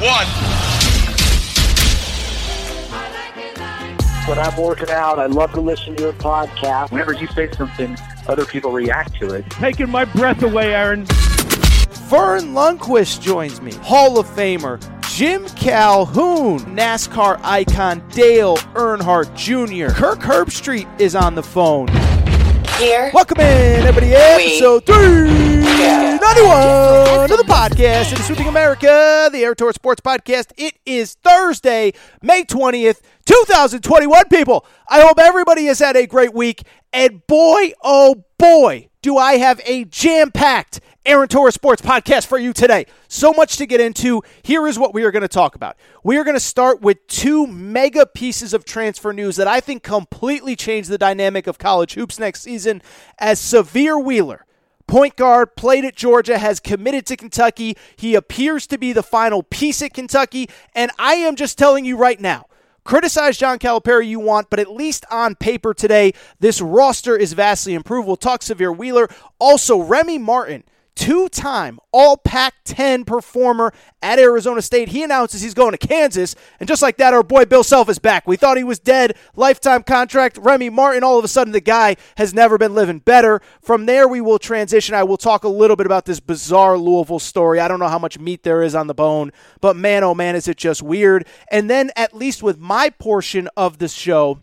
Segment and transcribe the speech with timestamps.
[0.00, 0.26] one.
[4.26, 6.90] When I'm working out, I love to listen to your podcast.
[6.90, 7.96] Whenever you say something,
[8.26, 9.48] other people react to it.
[9.50, 11.04] Taking my breath away, Aaron.
[11.04, 14.80] Verne Lundquist joins me, Hall of Famer.
[15.12, 19.92] Jim Calhoun, NASCAR icon Dale Earnhardt Jr.
[19.92, 21.88] Kirk Herbstreit is on the phone.
[22.80, 23.10] Here.
[23.12, 24.14] Welcome in, everybody.
[24.14, 28.12] Episode 391 of the podcast.
[28.12, 30.52] It is Sweeping America, the Aaron Torres Sports Podcast.
[30.56, 31.92] It is Thursday,
[32.22, 34.64] May 20th, 2021, people.
[34.88, 36.62] I hope everybody has had a great week.
[36.90, 42.36] And boy, oh boy, do I have a jam packed Aaron Torres Sports podcast for
[42.36, 42.84] you today.
[43.08, 44.22] So much to get into.
[44.42, 45.76] Here is what we are going to talk about.
[46.04, 49.82] We are going to start with two mega pieces of transfer news that I think
[49.82, 52.82] completely change the dynamic of college hoops next season
[53.18, 54.44] as Sahvir Wheeler.
[54.86, 57.78] Point guard, played at Georgia, has committed to Kentucky.
[57.96, 60.50] He appears to be the final piece at Kentucky.
[60.74, 62.44] And I am just telling you right now,
[62.84, 67.74] Criticize John Calipari you want, but at least on paper today, this roster is vastly
[67.74, 68.06] improved.
[68.06, 69.08] We'll talk Sahvir Wheeler.
[69.38, 70.64] Also, Remy Martin
[71.00, 74.90] two time All Pac 10 performer at Arizona State.
[74.90, 76.36] He announces he's going to Kansas.
[76.60, 78.28] And just like that, our boy Bill Self is back.
[78.28, 79.16] We thought he was dead.
[79.34, 80.36] Lifetime contract.
[80.36, 83.40] Remy Martin, all of a sudden, the guy has never been living better.
[83.62, 84.94] From there, we will transition.
[84.94, 87.60] I will talk a little bit about this bizarre Louisville story.
[87.60, 90.36] I don't know how much meat there is on the bone, but man, oh man,
[90.36, 91.26] is it just weird.
[91.50, 94.42] And then, at least with my portion of the show,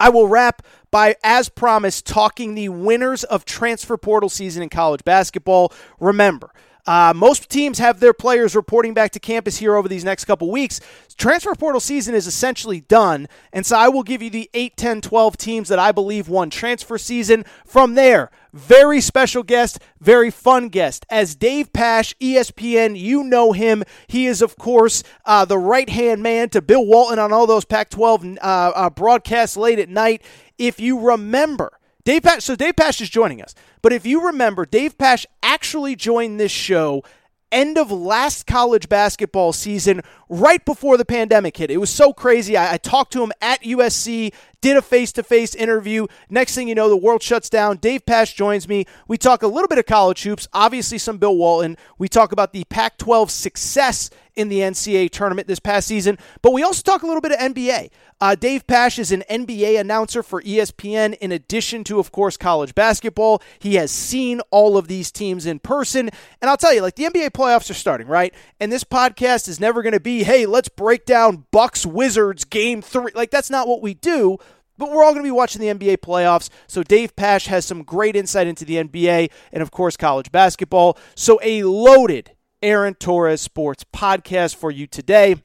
[0.00, 5.04] I will wrap by, as promised, talking the winners of transfer portal season in college
[5.04, 5.72] basketball.
[6.00, 6.52] Remember,
[6.88, 10.50] uh, most teams have their players reporting back to campus here over these next couple
[10.50, 10.80] weeks.
[11.18, 15.00] Transfer portal season is essentially done, and so I will give you the 8, 10,
[15.02, 17.44] 12 teams that I believe won transfer season.
[17.66, 21.04] From there, very special guest, very fun guest.
[21.10, 23.84] As Dave Pasch, ESPN, you know him.
[24.06, 27.66] He is, of course, uh, the right hand man to Bill Walton on all those
[27.66, 30.22] Pac 12 uh, uh, broadcasts late at night.
[30.58, 33.54] If you remember, Dave Pasch, so Dave Pasch is joining us.
[33.82, 37.02] But if you remember, Dave Pasch actually joined this show
[37.50, 41.70] end of last college basketball season, right before the pandemic hit.
[41.70, 42.56] It was so crazy.
[42.56, 46.06] I, I talked to him at USC, did a face to face interview.
[46.28, 47.78] Next thing you know, the world shuts down.
[47.78, 48.86] Dave Pasch joins me.
[49.06, 51.76] We talk a little bit of college hoops, obviously some Bill Walton.
[51.98, 56.52] We talk about the Pac 12 success in the NCAA tournament this past season, but
[56.52, 57.90] we also talk a little bit of NBA.
[58.20, 62.74] Uh, Dave Pasch is an NBA announcer for ESPN, in addition to, of course, college
[62.74, 63.42] basketball.
[63.58, 66.10] He has seen all of these teams in person.
[66.40, 68.34] And I'll tell you, like, the NBA playoffs are starting, right?
[68.58, 72.82] And this podcast is never going to be, hey, let's break down Bucks Wizards game
[72.82, 73.12] three.
[73.14, 74.38] Like, that's not what we do.
[74.78, 76.50] But we're all going to be watching the NBA playoffs.
[76.68, 80.96] So Dave Pasch has some great insight into the NBA and, of course, college basketball.
[81.16, 82.30] So a loaded
[82.62, 85.36] Aaron Torres Sports podcast for you today.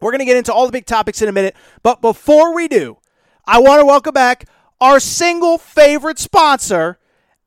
[0.00, 1.54] We're going to get into all the big topics in a minute.
[1.82, 2.98] But before we do,
[3.46, 4.46] I want to welcome back
[4.80, 6.98] our single favorite sponsor,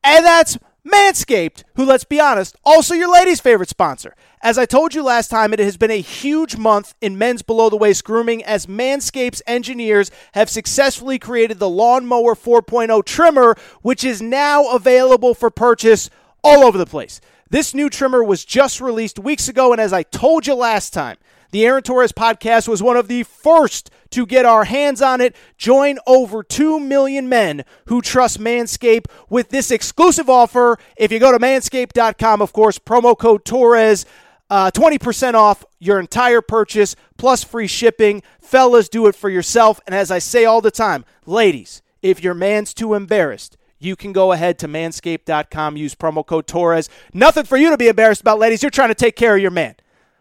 [0.03, 4.15] and that's Manscaped, who, let's be honest, also your lady's favorite sponsor.
[4.41, 7.69] As I told you last time, it has been a huge month in men's below
[7.69, 14.21] the waist grooming as Manscaped's engineers have successfully created the Lawnmower 4.0 trimmer, which is
[14.21, 16.09] now available for purchase
[16.43, 17.21] all over the place.
[17.53, 21.17] This new trimmer was just released weeks ago, and as I told you last time,
[21.51, 25.35] the Aaron Torres podcast was one of the first to get our hands on it.
[25.55, 30.79] Join over 2 million men who trust Manscaped with this exclusive offer.
[30.97, 34.07] If you go to manscaped.com, of course, promo code Torres.
[34.49, 38.23] Uh, 20% off your entire purchase plus free shipping.
[38.41, 39.79] Fellas, do it for yourself.
[39.85, 44.13] And as I say all the time, ladies, if your man's too embarrassed, you can
[44.13, 46.89] go ahead to manscaped.com, use promo code Torres.
[47.13, 48.63] Nothing for you to be embarrassed about, ladies.
[48.63, 49.75] You're trying to take care of your man.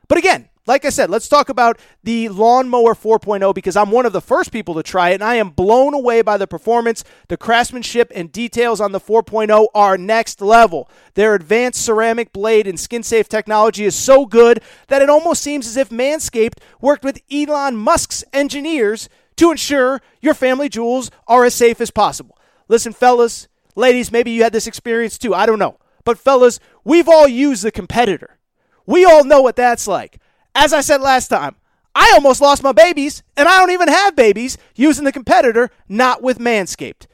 [0.09, 4.13] But again, like I said, let's talk about the Lawnmower 4.0 because I'm one of
[4.13, 7.03] the first people to try it, and I am blown away by the performance.
[7.27, 10.89] The craftsmanship and details on the 4.0 are next level.
[11.15, 15.67] Their advanced ceramic blade and skin safe technology is so good that it almost seems
[15.67, 21.55] as if Manscaped worked with Elon Musk's engineers to ensure your family jewels are as
[21.55, 22.39] safe as possible.
[22.69, 25.35] Listen, fellas, ladies, maybe you had this experience too.
[25.35, 25.79] I don't know.
[26.05, 28.39] But, fellas, we've all used the competitor.
[28.87, 30.19] We all know what that's like.
[30.55, 31.57] As I said last time,
[31.95, 36.23] I almost lost my babies, and I don't even have babies using the competitor, not
[36.23, 37.07] with Manscaped.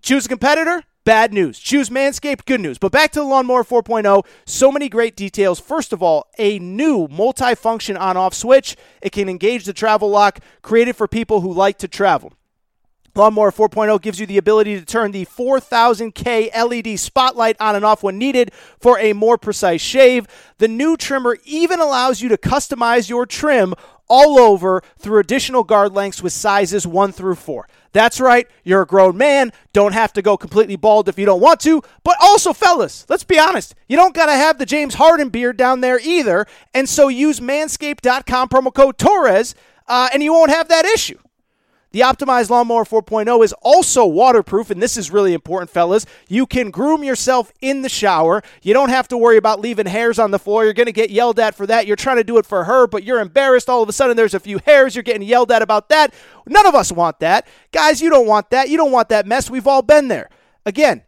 [0.00, 1.58] Choose a competitor, bad news.
[1.58, 2.78] Choose Manscaped, good news.
[2.78, 5.60] But back to the Lawnmower 4.0, so many great details.
[5.60, 8.76] First of all, a new multi-function on-off switch.
[9.02, 12.32] It can engage the travel lock, created for people who like to travel.
[13.14, 18.02] Lawnmower 4.0 gives you the ability to turn the 4000K LED spotlight on and off
[18.02, 20.26] when needed for a more precise shave.
[20.56, 23.74] The new trimmer even allows you to customize your trim
[24.08, 27.68] all over through additional guard lengths with sizes 1 through 4.
[27.92, 31.40] That's right, you're a grown man, don't have to go completely bald if you don't
[31.40, 34.94] want to, but also, fellas, let's be honest, you don't got to have the James
[34.94, 39.54] Harden beard down there either, and so use manscaped.com promo code Torres,
[39.86, 41.18] uh, and you won't have that issue.
[41.92, 46.06] The Optimized Lawnmower 4.0 is also waterproof, and this is really important, fellas.
[46.26, 48.42] You can groom yourself in the shower.
[48.62, 50.64] You don't have to worry about leaving hairs on the floor.
[50.64, 51.86] You're going to get yelled at for that.
[51.86, 53.68] You're trying to do it for her, but you're embarrassed.
[53.68, 54.96] All of a sudden, there's a few hairs.
[54.96, 56.14] You're getting yelled at about that.
[56.46, 57.46] None of us want that.
[57.72, 58.70] Guys, you don't want that.
[58.70, 59.50] You don't want that mess.
[59.50, 60.30] We've all been there.
[60.64, 61.02] Again,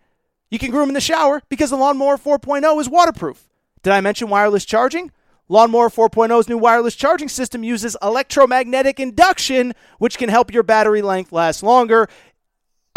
[0.50, 3.48] you can groom in the shower because the Lawnmower 4.0 is waterproof.
[3.82, 5.12] Did I mention wireless charging?
[5.48, 11.32] Lawnmower 4.0's new wireless charging system uses electromagnetic induction, which can help your battery length
[11.32, 12.08] last longer.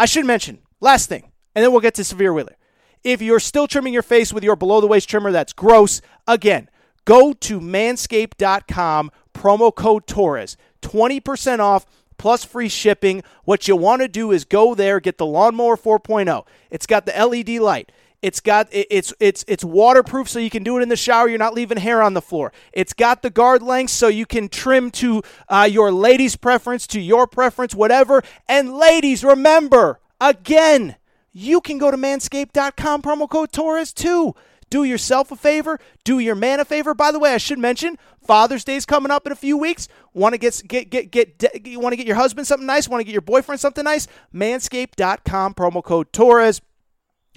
[0.00, 2.56] I should mention, last thing, and then we'll get to Sahvir Wheeler.
[3.04, 6.00] If you're still trimming your face with your below the waist trimmer, that's gross.
[6.26, 6.68] Again,
[7.04, 11.86] go to manscaped.com, promo code Torres, 20% off
[12.18, 13.22] plus free shipping.
[13.44, 16.44] What you want to do is go there, get the Lawnmower 4.0.
[16.70, 17.92] It's got the LED light.
[18.20, 21.28] It's got it's it's it's waterproof, so you can do it in the shower.
[21.28, 22.52] You're not leaving hair on the floor.
[22.72, 27.00] It's got the guard length, so you can trim to uh, your lady's preference, to
[27.00, 28.22] your preference, whatever.
[28.48, 30.96] And ladies, remember again,
[31.32, 34.34] you can go to manscaped.com promo code Torres too.
[34.70, 35.78] Do yourself a favor.
[36.04, 36.94] Do your man a favor.
[36.94, 39.88] By the way, I should mention Father's Day is coming up in a few weeks.
[40.12, 42.88] Want to get get get get you want to get your husband something nice?
[42.88, 44.08] Want to get your boyfriend something nice?
[44.34, 46.60] Manscaped.com promo code Torres.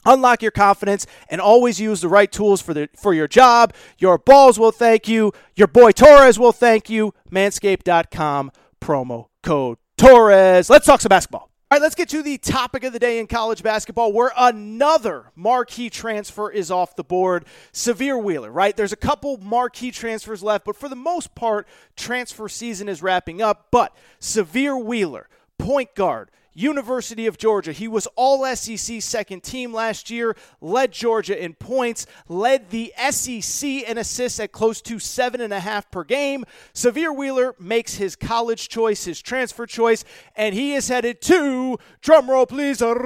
[0.05, 3.73] Unlock your confidence and always use the right tools for the for your job.
[3.97, 5.31] Your balls will thank you.
[5.55, 7.13] Your boy Torres will thank you.
[7.31, 10.69] Manscaped.com promo code Torres.
[10.69, 11.51] Let's talk some basketball.
[11.71, 15.31] All right, let's get to the topic of the day in college basketball where another
[15.37, 17.45] marquee transfer is off the board.
[17.71, 18.75] Sahvir Wheeler, right?
[18.75, 21.65] There's a couple marquee transfers left, but for the most part,
[21.95, 23.67] transfer season is wrapping up.
[23.71, 27.71] But Sahvir Wheeler, point guard, University of Georgia.
[27.71, 33.69] He was all SEC second team last year, led Georgia in points, led the SEC
[33.69, 36.43] in assists at close to seven and a half per game.
[36.73, 40.03] Sahvir Wheeler makes his college choice, his transfer choice,
[40.35, 42.97] and he is headed to, drum roll please, terrible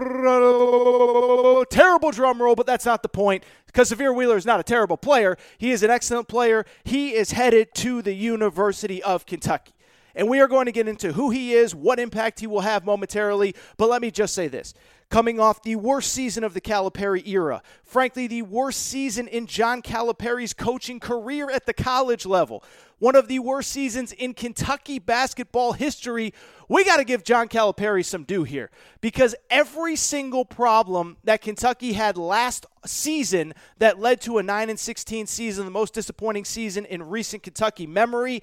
[2.12, 5.38] drum roll, but that's not the point because Sahvir Wheeler is not a terrible player.
[5.58, 6.66] He is an excellent player.
[6.86, 9.75] He is headed to the University of Kentucky.
[10.16, 12.86] And we are going to get into who he is, what impact he will have
[12.86, 13.54] momentarily.
[13.78, 14.74] But let me just say this
[15.10, 17.62] coming off the worst season of the Calipari era.
[17.84, 22.64] Frankly, the worst season in John Calipari's coaching career at the college level.
[22.98, 26.34] One of the worst seasons in Kentucky basketball history.
[26.70, 28.72] We got to give John Calipari some due here
[29.02, 34.80] because every single problem that Kentucky had last season that led to a 9 and
[34.80, 38.42] 16 season, the most disappointing season in recent Kentucky memory,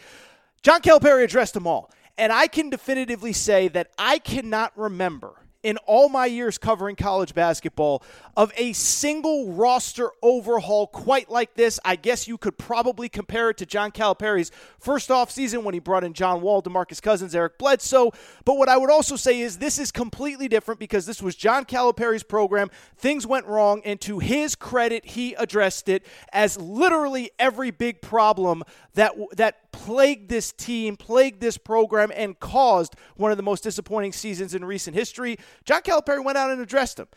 [0.63, 1.91] John Calipari addressed them all.
[2.19, 7.35] And I can definitively say that I cannot remember in all my years covering college
[7.35, 8.03] basketball
[8.37, 11.79] of a single roster overhaul quite like this.
[11.85, 14.51] I guess you could probably compare it to John Calipari's
[14.81, 18.11] first offseason when he brought in John Wall, DeMarcus Cousins, Eric Bledsoe.
[18.45, 21.65] But what I would also say is this is completely different because this was John
[21.65, 22.69] Calipari's program.
[22.97, 28.65] Things went wrong, and to his credit, he addressed it as literally every big problem
[28.95, 34.13] that that plagued this team, plagued this program, and caused one of the most disappointing
[34.13, 35.39] seasons in recent history.
[35.65, 37.09] John Calipari went out and addressed them.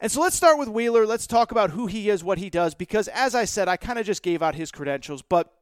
[0.00, 1.06] And so let's start with Wheeler.
[1.06, 3.98] Let's talk about who he is, what he does, because as I said, I kind
[3.98, 5.52] of just gave out his credentials, but.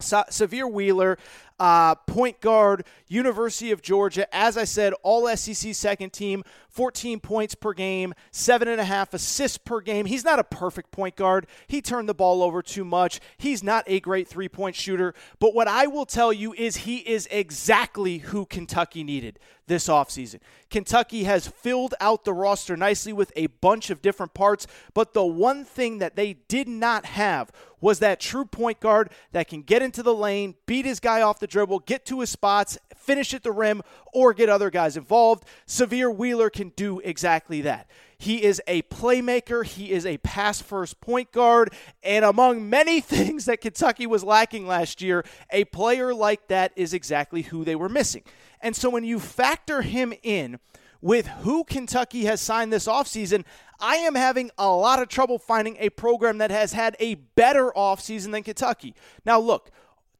[0.00, 1.18] Sahvir Wheeler,
[1.58, 4.32] uh, point guard, University of Georgia.
[4.34, 9.12] As I said, all SEC second team, 14 points per game, seven and a half
[9.14, 10.06] assists per game.
[10.06, 11.46] He's not a perfect point guard.
[11.66, 13.20] He turned the ball over too much.
[13.36, 15.14] He's not a great three point shooter.
[15.40, 20.40] But what I will tell you is he is exactly who Kentucky needed this offseason.
[20.70, 25.24] Kentucky has filled out the roster nicely with a bunch of different parts, but the
[25.24, 29.82] one thing that they did not have was that true point guard that can get
[29.82, 33.42] into the lane, beat his guy off the dribble, get to his spots, finish at
[33.42, 35.44] the rim, or get other guys involved.
[35.66, 37.88] Sahvir Wheeler can do exactly that.
[38.18, 39.64] He is a playmaker.
[39.64, 41.72] He is a pass first point guard.
[42.02, 46.92] And among many things that Kentucky was lacking last year, a player like that is
[46.92, 48.22] exactly who they were missing.
[48.60, 50.58] And so when you factor him in
[51.00, 53.44] with who Kentucky has signed this offseason,
[53.78, 57.70] I am having a lot of trouble finding a program that has had a better
[57.76, 58.96] offseason than Kentucky.
[59.24, 59.70] Now, look,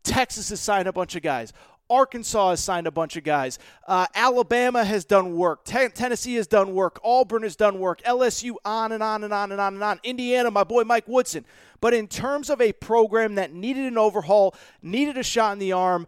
[0.03, 1.53] Texas has signed a bunch of guys.
[1.91, 3.59] Arkansas has signed a bunch of guys.
[3.87, 5.65] Uh, Alabama has done work.
[5.65, 7.01] Ten- Tennessee has done work.
[7.03, 8.03] Auburn has done work.
[8.03, 10.01] LSU on and on and on and on and on.
[10.05, 11.47] Indiana, my boy Mike Woodson.
[11.81, 15.73] But in terms of a program that needed an overhaul, needed a shot in the
[15.73, 16.07] arm,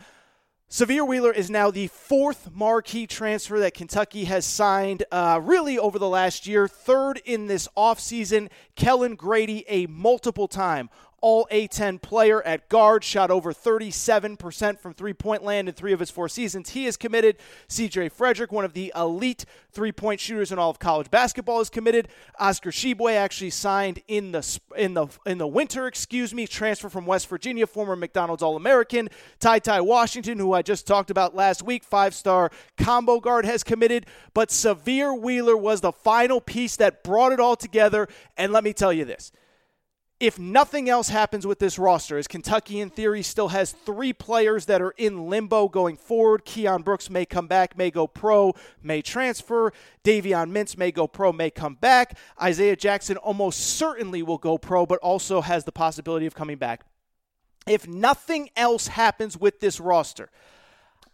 [0.68, 5.98] Sahvir Wheeler is now the fourth marquee transfer that Kentucky has signed uh, really over
[5.98, 6.68] the last year.
[6.68, 10.88] Third in this offseason, Kellan Grady, a multiple time
[11.20, 16.00] all A10 player at guard, shot over 37% from three point land in three of
[16.00, 16.70] his four seasons.
[16.70, 17.36] He is committed.
[17.68, 21.70] CJ Frederick, one of the elite three point shooters in all of college basketball, is
[21.70, 22.08] committed.
[22.38, 27.06] Oscar Tshiebwe actually signed in the in the in the winter, excuse me, transfer from
[27.06, 29.08] West Virginia, former McDonald's All American.
[29.38, 33.62] Ty Ty Washington, who I just talked about last week, five star combo guard, has
[33.62, 34.06] committed.
[34.32, 38.08] But Sahvir Wheeler was the final piece that brought it all together.
[38.36, 39.32] And let me tell you this
[40.20, 44.66] if nothing else happens with this roster, as Kentucky in theory still has three players
[44.66, 49.00] that are in limbo going forward, Keion Brooks may come back, may go pro, may
[49.00, 49.72] transfer.
[50.04, 52.18] Davion Mintz may go pro, may come back.
[52.40, 56.84] Isaiah Jackson almost certainly will go pro, but also has the possibility of coming back.
[57.66, 60.30] If nothing else happens with this roster,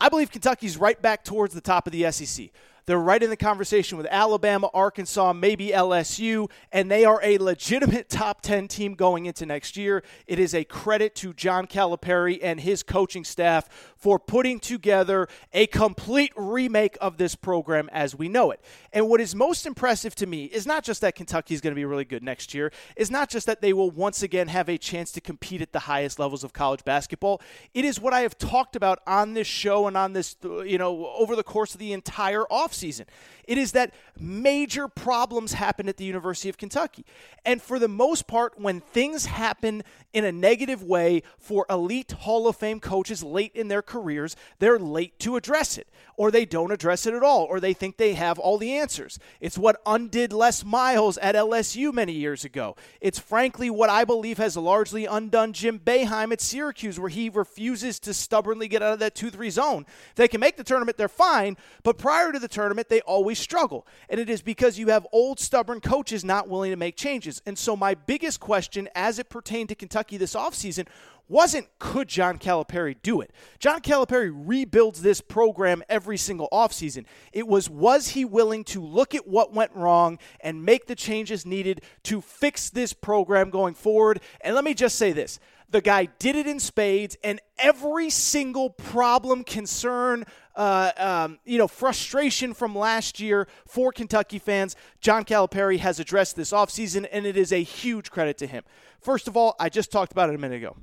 [0.01, 2.51] I believe Kentucky's right back towards the top of the SEC.
[2.87, 8.09] They're right in the conversation with Alabama, Arkansas, maybe LSU, and they are a legitimate
[8.09, 10.05] top 10 team going into next year.
[10.29, 15.67] It is a credit to John Calipari and his coaching staff for putting together a
[15.67, 18.61] complete remake of this program as we know it.
[18.93, 21.77] And what is most impressive to me is not just that Kentucky is going to
[21.77, 24.79] be really good next year, is not just that they will once again have a
[24.79, 27.41] chance to compete at the highest levels of college basketball.
[27.75, 31.09] It is what I have talked about on this show and on this, you know,
[31.19, 33.07] over the course of the entire offseason offseason.
[33.47, 37.05] It is that major problems happen at the University of Kentucky.
[37.45, 42.49] And for the most part, when things happen in a negative way for elite Hall
[42.49, 46.73] of Fame coaches late in their careers, they're late to address it, or they don't
[46.73, 49.19] address it at all, or they think they have all the answers.
[49.41, 52.75] It's what undid Les Miles at LSU many years ago.
[53.01, 58.01] It's frankly what I believe has largely undone Jim Boeheim at Syracuse, where he refuses
[58.01, 59.87] to stubbornly get out of that 2 3 zone.
[60.11, 63.39] If they can make the tournament, they're fine, but prior to the tournament, they always
[63.39, 63.87] struggle.
[64.09, 67.43] And it is because you have old, stubborn coaches not willing to make changes.
[67.47, 70.87] And so, my biggest question as it pertained to Kentucky this offseason
[71.29, 73.33] wasn't could John Calipari do it?
[73.59, 77.05] John Calipari rebuilds this program every single offseason.
[77.33, 81.45] It was was he willing to look at what went wrong and make the changes
[81.45, 84.21] needed to fix this program going forward?
[84.41, 85.41] And let me just say this.
[85.69, 91.67] The guy did it in spades, and every single problem, concern, uh, um, you know,
[91.67, 97.37] frustration from last year for Kentucky fans, John Calipari has addressed this offseason, and it
[97.37, 98.63] is a huge credit to him.
[99.01, 100.77] First of all, I just talked about it a minute ago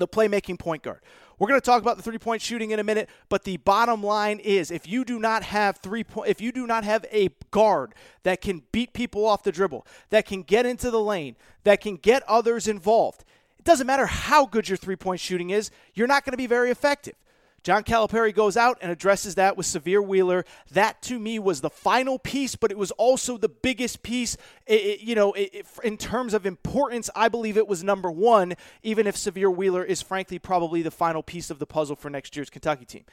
[0.00, 1.00] the playmaking point guard.
[1.38, 4.40] We're going to talk about the three-point shooting in a minute, but the bottom line
[4.40, 7.94] is if you do not have three point if you do not have a guard
[8.24, 11.96] that can beat people off the dribble, that can get into the lane, that can
[11.96, 13.24] get others involved,
[13.60, 16.70] it doesn't matter how good your three-point shooting is, you're not going to be very
[16.70, 17.14] effective.
[17.62, 20.46] John Calipari goes out and addresses that with Sahvir Wheeler.
[20.70, 24.38] That to me was the final piece, but it was also the biggest piece.
[24.66, 28.54] It, it, you know, it, in terms of importance, I believe it was number one,
[28.82, 32.34] even if Sahvir Wheeler is frankly probably the final piece of the puzzle for next
[32.36, 33.04] year's Kentucky team.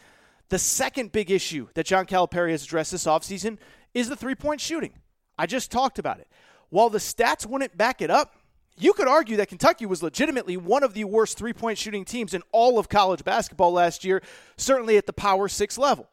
[0.47, 3.57] The second big issue that John Calipari has addressed this offseason
[3.93, 4.93] is the three point shooting.
[5.37, 6.29] I just talked about it.
[6.69, 8.36] While the stats wouldn't back it up,
[8.77, 12.33] you could argue that Kentucky was legitimately one of the worst three point shooting teams
[12.33, 14.21] in all of college basketball last year,
[14.55, 16.07] certainly at the Power Six level.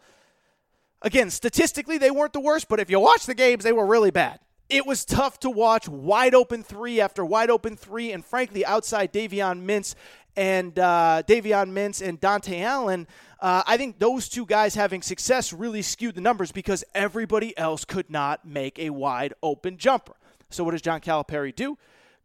[1.02, 4.10] Again, statistically, they weren't the worst, but if you watch the games, they were really
[4.10, 4.40] bad.
[4.70, 9.12] It was tough to watch wide open three after wide open three, and frankly, outside
[9.12, 9.94] Davion Mintz
[10.34, 13.06] and uh, Davion Mintz and Dontaie Allen,
[13.40, 17.84] uh, I think those two guys having success really skewed the numbers because everybody else
[17.84, 20.14] could not make a wide open jumper.
[20.48, 21.76] So, what does John Calipari do?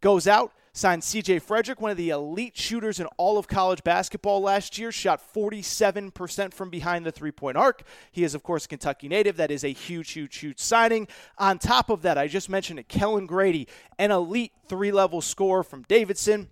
[0.02, 4.42] Goes out, signs CJ Frederick, one of the elite shooters in all of college basketball
[4.42, 7.84] last year, shot 47% from behind the three point arc.
[8.12, 9.38] He is, of course, a Kentucky native.
[9.38, 11.08] That is a huge, huge, huge signing.
[11.38, 15.64] On top of that, I just mentioned it, Kellan Grady, an elite three level scorer
[15.64, 16.50] from Davidson.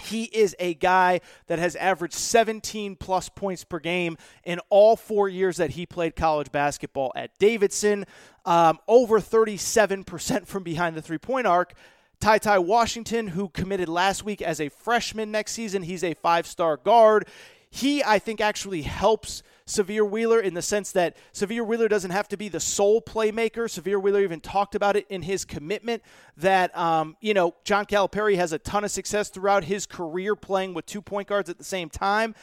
[0.00, 5.28] He is a guy that has averaged 17 plus points per game in all four
[5.28, 8.06] years that he played college basketball at Davidson.
[8.44, 11.74] Um, over 37% from behind the three point arc.
[12.20, 16.46] Ty Ty Washington, who committed last week as a freshman next season, he's a five
[16.46, 17.26] star guard.
[17.70, 22.28] He, I think, actually helps Sahvir Wheeler in the sense that Sahvir Wheeler doesn't have
[22.28, 23.64] to be the sole playmaker.
[23.68, 26.02] Sahvir Wheeler even talked about it in his commitment
[26.36, 30.74] that, um, you know, John Calipari has a ton of success throughout his career playing
[30.74, 32.34] with two point guards at the same time.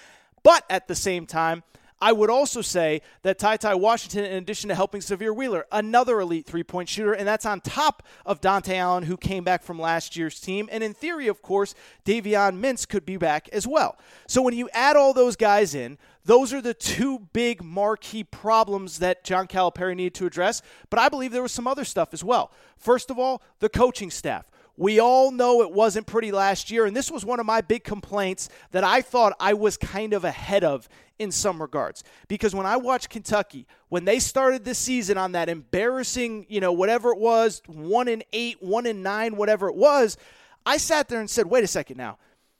[0.41, 1.61] But at the same time,
[1.99, 6.19] I would also say that Ty Ty Washington, in addition to helping Sahvir Wheeler, another
[6.19, 9.79] elite three point shooter, and that's on top of Dontaie Allen, who came back from
[9.79, 10.69] last year's team.
[10.71, 11.73] And in theory, of course,
[12.05, 13.97] Davion Mintz could be back as well.
[14.27, 18.99] So when you add all those guys in, those are the two big marquee problems
[18.99, 20.61] that John Calipari needed to address.
[20.89, 22.51] But I believe there was some other stuff as well.
[22.77, 24.45] First of all, the coaching staff.
[24.77, 27.83] We all know it wasn't pretty last year, and this was one of my big
[27.83, 32.03] complaints that I thought I was kind of ahead of in some regards.
[32.27, 36.71] Because when I watched Kentucky, when they started this season on that embarrassing, you know,
[36.71, 40.15] whatever it was, one in eight, one in nine, whatever it was,
[40.63, 42.19] I sat there and said, wait a second now.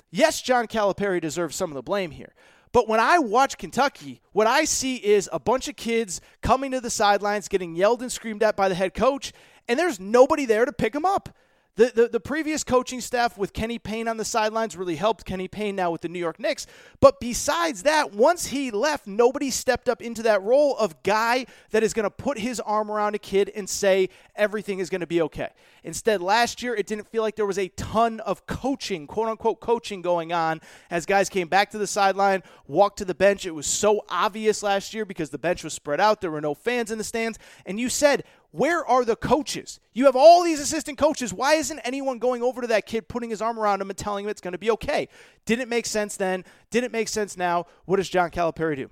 [0.10, 2.34] Yes, John Calipari deserves some of the blame here.
[2.72, 6.82] But when I watch Kentucky, what I see is a bunch of kids coming to
[6.82, 9.34] the sidelines, getting yelled and screamed at by the head coach,
[9.68, 11.30] and there's nobody there to pick them up.
[11.78, 15.48] The, the, the, previous coaching staff with Kenny Payne on the sidelines really helped Kenny
[15.48, 16.66] Payne now with the New York Knicks.
[17.00, 21.84] But besides that, once he left, nobody stepped up into that role of guy that
[21.84, 25.08] is going to put his arm around a kid and say everything is going to
[25.08, 25.50] be okay.
[25.84, 29.60] Instead, last year, it didn't feel like there was a ton of coaching, quote unquote
[29.60, 33.46] coaching going on as guys came back to the sideline, walked to the bench.
[33.46, 36.22] It was so obvious last year because the bench was spread out.
[36.22, 37.38] There were no fans in the stands.
[37.68, 39.80] And you said, where are the coaches?
[39.94, 41.34] You have all these assistant coaches.
[41.34, 44.26] Why isn't anyone going over to that kid, putting his arm around him, and telling
[44.26, 45.10] him it's going to be okay?
[45.46, 46.46] Didn't make sense then.
[46.72, 47.66] Didn't make sense now.
[47.86, 48.90] What does John Calipari do?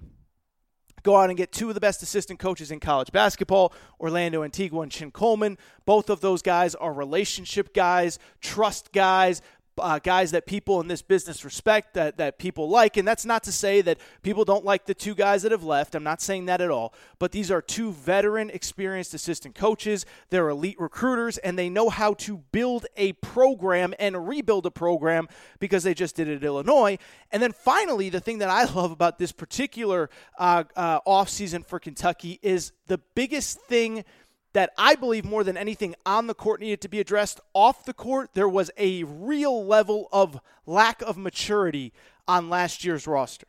[1.06, 4.82] Go out and get two of the best assistant coaches in college basketball, Orlando Antigua
[4.82, 5.56] and Chin Coleman.
[5.86, 9.44] Both of those guys are relationship guys, trust guys,
[9.78, 12.98] uh, guys that people in this business respect, that, that people like.
[12.98, 15.96] And that's not to say that people don't like the two guys that have left.
[15.96, 16.94] I'm not saying that at all.
[17.20, 20.06] But these are two veteran, experienced assistant coaches.
[20.30, 25.28] They're elite recruiters, and they know how to build a program and rebuild a program
[25.60, 26.98] because they just did it at Illinois.
[27.32, 31.80] And then finally, the thing that I love about this particular uh, uh, offseason for
[31.80, 34.06] Kentucky is the biggest thing–
[34.56, 37.42] that I believe more than anything on the court needed to be addressed.
[37.54, 41.92] Off the court, there was a real level of lack of maturity
[42.26, 43.48] on last year's roster.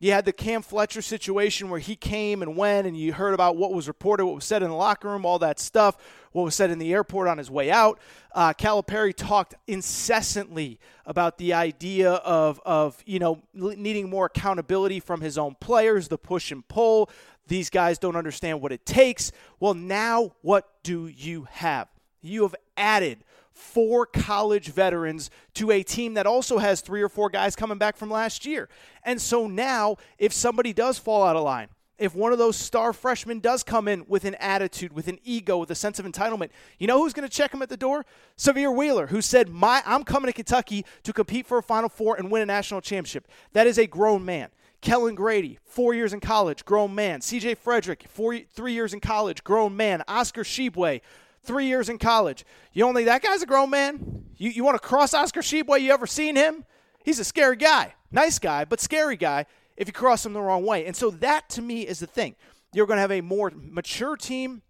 [0.00, 3.56] You had the Cam Fletcher situation where he came and went, and you heard about
[3.56, 5.96] what was reported, what was said in the locker room, all that stuff,
[6.32, 8.00] what was said in the airport on his way out.
[8.34, 15.20] Uh, Calipari talked incessantly about the idea of, of you know needing more accountability from
[15.20, 17.10] his own players, the push and pull,
[17.48, 19.32] these guys don't understand what it takes.
[19.58, 21.88] Well, now what do you have?
[22.20, 27.28] You have added four college veterans to a team that also has three or four
[27.28, 28.68] guys coming back from last year.
[29.02, 32.92] And so now, if somebody does fall out of line, if one of those star
[32.92, 36.50] freshmen does come in with an attitude, with an ego, with a sense of entitlement,
[36.78, 38.06] you know who's going to check him at the door?
[38.36, 42.14] Sahvir Wheeler, who said, "My, I'm coming to Kentucky to compete for a Final Four
[42.14, 44.50] and win a national championship." That is a grown man.
[44.80, 47.20] Kellan Grady, four years in college, grown man.
[47.20, 50.02] CJ Frederick, four, three years in college, grown man.
[50.06, 51.00] Oscar Tshiebwe,
[51.42, 52.44] three years in college.
[52.72, 54.24] You only that guy's a grown man?
[54.36, 55.80] You, you want to cross Oscar Tshiebwe?
[55.80, 56.64] You ever seen him?
[57.04, 57.94] He's a scary guy.
[58.12, 60.86] Nice guy, but scary guy if you cross him the wrong way.
[60.86, 62.36] And so that to me is the thing.
[62.72, 64.62] You're going to have a more mature team.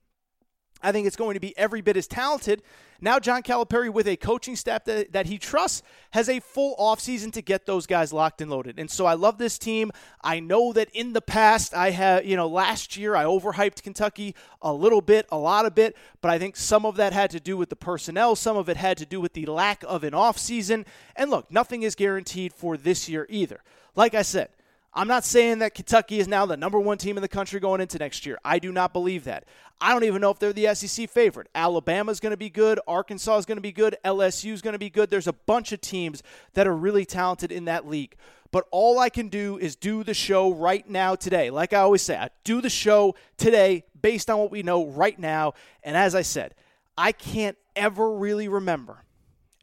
[0.83, 2.62] I think it's going to be every bit as talented.
[3.01, 7.33] Now, John Calipari, with a coaching staff that, that he trusts, has a full offseason
[7.35, 8.79] to get those guys locked and loaded.
[8.81, 9.93] And so I love this team.
[10.23, 14.35] I know that in the past, I have, you know, last year I overhyped Kentucky
[14.61, 17.41] a little bit, a lot of bit, but I think some of that had to
[17.41, 18.35] do with the personnel.
[18.35, 20.85] Some of it had to do with the lack of an offseason.
[21.14, 23.61] And look, nothing is guaranteed for this year either.
[23.95, 24.49] Like I said,
[24.94, 27.81] I'm not saying that Kentucky is now the number one team in the country going
[27.81, 28.38] into next year.
[28.44, 29.44] I do not believe that.
[29.81, 31.48] I don't even know if they're the SEC favorite.
[31.55, 32.81] Alabama's going to be good.
[32.88, 33.96] Arkansas is going to be good.
[34.05, 35.11] LSU is going to be good.
[35.11, 36.22] There's a bunch of teams
[36.55, 38.16] that are really talented in that league.
[38.51, 41.51] But all I can do is do the show right now today.
[41.51, 45.18] Like I always say, I do the show today based on what we know right
[45.18, 45.53] now.
[45.83, 46.55] And as I said,
[46.96, 49.05] I can't ever really remember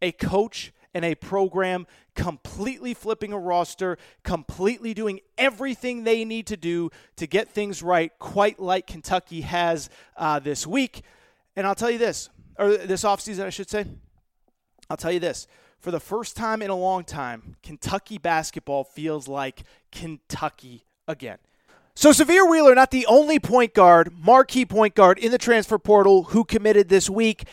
[0.02, 6.56] a coach and a program completely flipping a roster, completely doing everything they need to
[6.56, 11.04] do to get things right, quite like Kentucky has uh, this week.
[11.58, 13.86] And I'll tell you this, or this offseason, I should say.
[14.90, 15.48] I'll tell you this.
[15.80, 21.38] For the first time in a long time, Kentucky basketball feels like Kentucky again.
[21.98, 26.24] So, Sahvir Wheeler, not the only point guard, marquee point guard in the transfer portal
[26.24, 27.48] who committed this week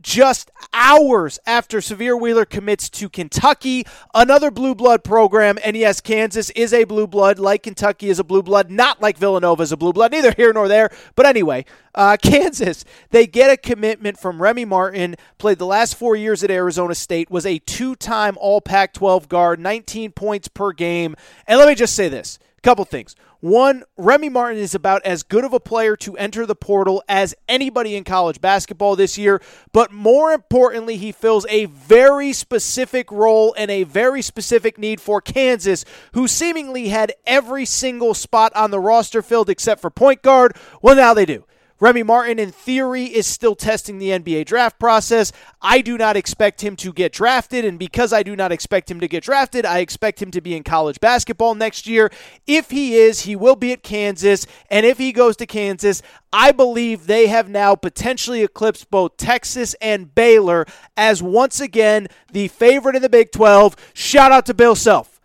[0.00, 5.58] just hours after Sahvir Wheeler commits to Kentucky, another blue blood program.
[5.64, 9.18] And yes, Kansas is a blue blood, like Kentucky is a blue blood, not like
[9.18, 10.90] Villanova is a blue blood, neither here nor there.
[11.14, 16.14] But anyway, uh, Kansas, they get a commitment from Remy Martin, played the last four
[16.16, 20.72] years at Arizona State, was a two time All Pac 12 guard, 19 points per
[20.72, 21.16] game.
[21.46, 23.16] And let me just say this a couple things.
[23.40, 27.34] One, Remy Martin is about as good of a player to enter the portal as
[27.48, 33.54] anybody in college basketball this year, but more importantly, he fills a very specific role
[33.58, 38.80] and a very specific need for Kansas, who seemingly had every single spot on the
[38.80, 40.56] roster filled except for point guard.
[40.80, 41.44] Well, now they do.
[41.78, 45.30] Remy Martin, in theory, is still testing the NBA draft process.
[45.60, 48.98] I do not expect him to get drafted, and because I do not expect him
[49.00, 52.10] to get drafted, I expect him to be in college basketball next year.
[52.46, 56.00] If he is, he will be at Kansas, and if he goes to Kansas,
[56.32, 60.64] I believe they have now potentially eclipsed both Texas and Baylor
[60.96, 63.76] as once again the favorite in the Big 12.
[63.92, 65.15] Shout out to Bill Self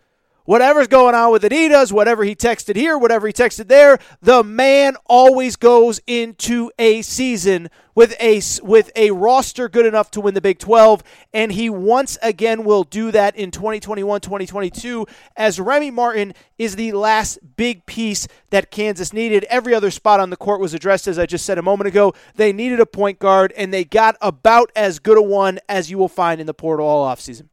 [0.44, 4.96] whatever's going on with Adidas, whatever he texted here, whatever he texted there, the man
[5.06, 10.40] always goes into a season with a with a roster good enough to win the
[10.40, 11.02] Big 12
[11.32, 17.38] and he once again will do that in 2021-2022 as Remy Martin is the last
[17.56, 19.44] big piece that Kansas needed.
[19.44, 22.14] Every other spot on the court was addressed as I just said a moment ago.
[22.34, 25.98] They needed a point guard and they got about as good a one as you
[25.98, 27.48] will find in the portal all offseason.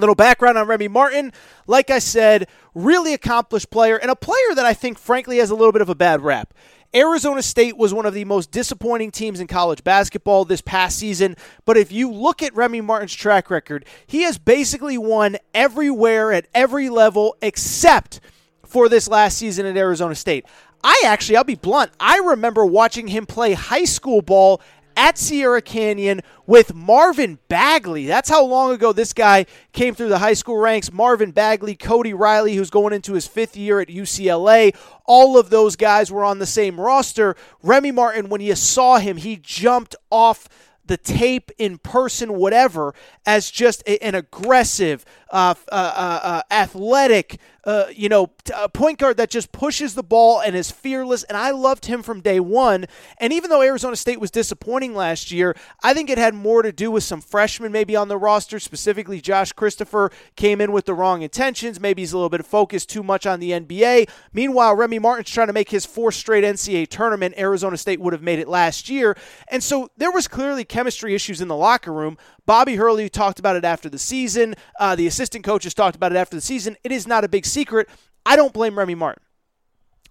[0.00, 1.32] Little background on Remy Martin.
[1.66, 5.54] Like I said, really accomplished player and a player that I think, frankly, has a
[5.54, 6.54] little bit of a bad rap.
[6.92, 11.36] Arizona State was one of the most disappointing teams in college basketball this past season,
[11.64, 16.48] but if you look at Remy Martin's track record, he has basically won everywhere at
[16.52, 18.20] every level except
[18.66, 20.46] for this last season at Arizona State.
[20.82, 24.60] I actually, I'll be blunt, I remember watching him play high school ball
[24.96, 28.06] at Sierra Canyon with Marvin Bagley.
[28.06, 30.92] That's how long ago this guy came through the high school ranks.
[30.92, 34.74] Marvin Bagley, Cody Riley, who's going into his fifth year at UCLA.
[35.06, 37.36] All of those guys were on the same roster.
[37.62, 40.48] Remy Martin, when you saw him, he jumped off
[40.90, 42.92] the tape in person, whatever,
[43.24, 48.28] as just a, an aggressive, uh, uh, uh, uh athletic, uh, you know,
[48.72, 51.22] point guard that just pushes the ball and is fearless.
[51.24, 52.86] And I loved him from day one.
[53.18, 56.72] And even though Arizona State was disappointing last year, I think it had more to
[56.72, 58.58] do with some freshmen maybe on the roster.
[58.58, 61.78] Specifically, Josh Christopher came in with the wrong intentions.
[61.78, 64.08] Maybe he's a little bit focused too much on the NBA.
[64.32, 67.34] Meanwhile, Remy Martin's trying to make his fourth straight NCAA tournament.
[67.38, 69.16] Arizona State would have made it last year.
[69.48, 72.16] And so there was clearly chemistry issues in the locker room.
[72.50, 74.56] Bobby Hurley talked about it after the season.
[74.80, 76.76] Uh, the assistant coaches talked about it after the season.
[76.82, 77.88] It is not a big secret.
[78.26, 79.22] I don't blame Remy Martin.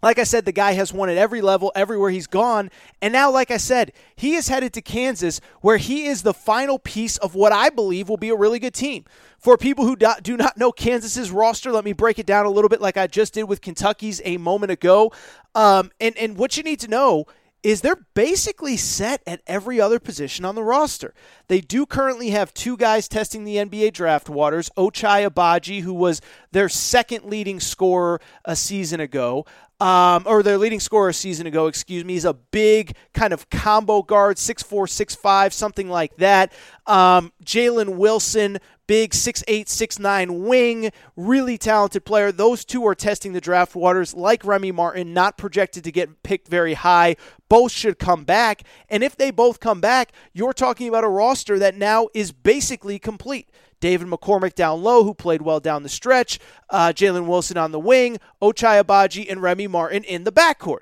[0.01, 2.71] Like I said, the guy has won at every level, everywhere he's gone.
[3.01, 6.79] And now, like I said, he is headed to Kansas, where he is the final
[6.79, 9.03] piece of what I believe will be a really good team.
[9.37, 12.69] For people who do not know Kansas's roster, let me break it down a little
[12.69, 15.11] bit like I just did with Kentucky's a moment ago.
[15.55, 17.25] Um, and, and what you need to know
[17.61, 21.13] is they're basically set at every other position on the roster.
[21.47, 26.21] They do currently have two guys testing the NBA draft waters Ochai Agbaji, who was
[26.51, 29.45] their second leading scorer a season ago.
[29.81, 32.11] Um, or their leading scorer a season ago, excuse me.
[32.11, 36.51] He's a big kind of combo guard, six four, six five, something like that.
[36.85, 42.33] Um, Jalen Wilson, big six eight, six nine wing, really talented player.
[42.33, 46.49] Those two are testing the draft waters like Remy Martin, not projected to get picked
[46.49, 47.15] very high.
[47.47, 48.63] Both should come back.
[48.89, 52.99] And if they both come back, you're talking about a roster that now is basically
[52.99, 53.49] complete.
[53.79, 56.39] David McCormick down low, who played well down the stretch,
[56.69, 60.79] uh, Jalen Wilson on the wing, Ochai Agbaji and Remy Martin in the backcourt.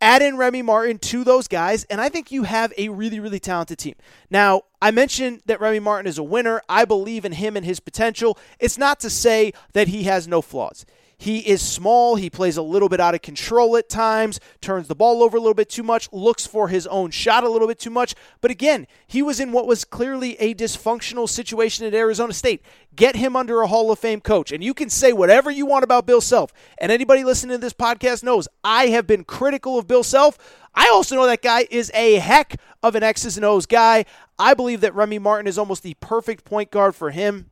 [0.00, 3.40] Add in Remy Martin to those guys, and I think you have a really, really
[3.40, 3.94] talented team.
[4.28, 6.60] Now, I mentioned that Remy Martin is a winner.
[6.68, 8.38] I believe in him and his potential.
[8.60, 10.84] It's not to say that he has no flaws.
[11.18, 12.16] He is small.
[12.16, 15.40] He plays a little bit out of control at times, turns the ball over a
[15.40, 18.14] little bit too much, looks for his own shot a little bit too much.
[18.42, 22.62] But again, he was in what was clearly a dysfunctional situation at Arizona State.
[22.94, 24.52] Get him under a Hall of Fame coach.
[24.52, 26.52] And you can say whatever you want about Bill Self.
[26.78, 30.38] And anybody listening to this podcast knows I have been critical of Bill Self.
[30.74, 34.04] I also know that guy is a heck of an X's and O's guy.
[34.38, 37.50] I believe that Remy Martin is almost the perfect point guard for him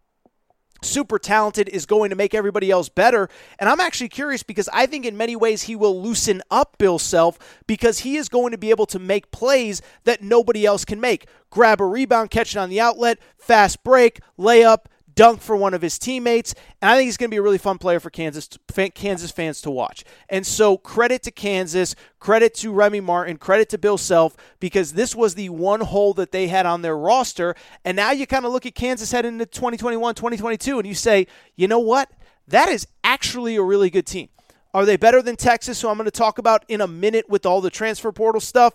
[0.85, 3.29] super talented, is going to make everybody else better.
[3.59, 6.99] And I'm actually curious because I think in many ways he will loosen up Bill
[6.99, 11.01] Self because he is going to be able to make plays that nobody else can
[11.01, 11.27] make.
[11.51, 15.83] Grab a rebound, catch it on the outlet, fast break, layup, dunk for one of
[15.83, 16.55] his teammates.
[16.81, 18.49] And I think he's going to be a really fun player for Kansas
[18.95, 20.05] Kansas fans to watch.
[20.29, 25.15] And so credit to Kansas, credit to Remy Martin, credit to Bill Self because this
[25.15, 27.55] was the one hole that they had on their roster.
[27.85, 31.27] And now you kind of look at Kansas heading into 2021, 2022 and you say,
[31.57, 32.11] "You know what?
[32.47, 34.29] That is actually a really good team."
[34.73, 37.47] Are they better than Texas, who I'm going to talk about in a minute with
[37.47, 38.75] all the transfer portal stuff?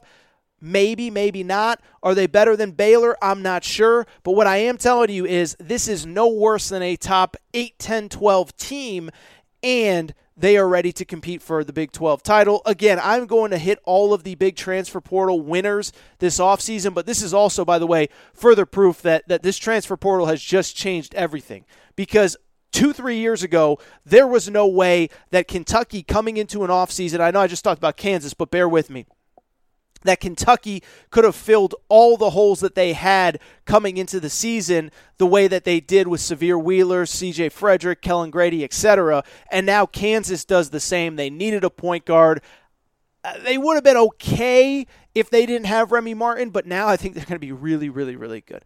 [0.62, 1.82] Maybe, maybe not.
[2.04, 3.18] Are they better than Baylor?
[3.24, 4.06] I'm not sure.
[4.24, 7.78] But what I am telling you is this is no worse than a top 8,
[7.80, 9.10] 10, 12 team.
[9.64, 12.62] And they are ready to compete for the Big 12 title.
[12.66, 17.06] Again, I'm going to hit all of the big transfer portal winners this offseason, but
[17.06, 20.78] this is also, by the way, further proof that, that this transfer portal has just
[20.78, 21.66] changed everything.
[21.98, 22.38] Because
[22.72, 27.32] two, three years ago, there was no way that Kentucky coming into an offseason, I
[27.32, 29.06] know I just talked about Kansas, but bear with me
[30.04, 34.92] that Kentucky could have filled all the holes that they had coming into the season
[35.18, 39.24] the way that they did with Sahvir Wheeler, CJ Frederick, Kellan Grady, etc.
[39.52, 41.16] And now Kansas does the same.
[41.16, 42.42] They needed a point guard.
[43.24, 46.96] Uh, they would have been okay if they didn't have Remy Martin, but now I
[46.96, 48.64] think they're going to be really, really, really good.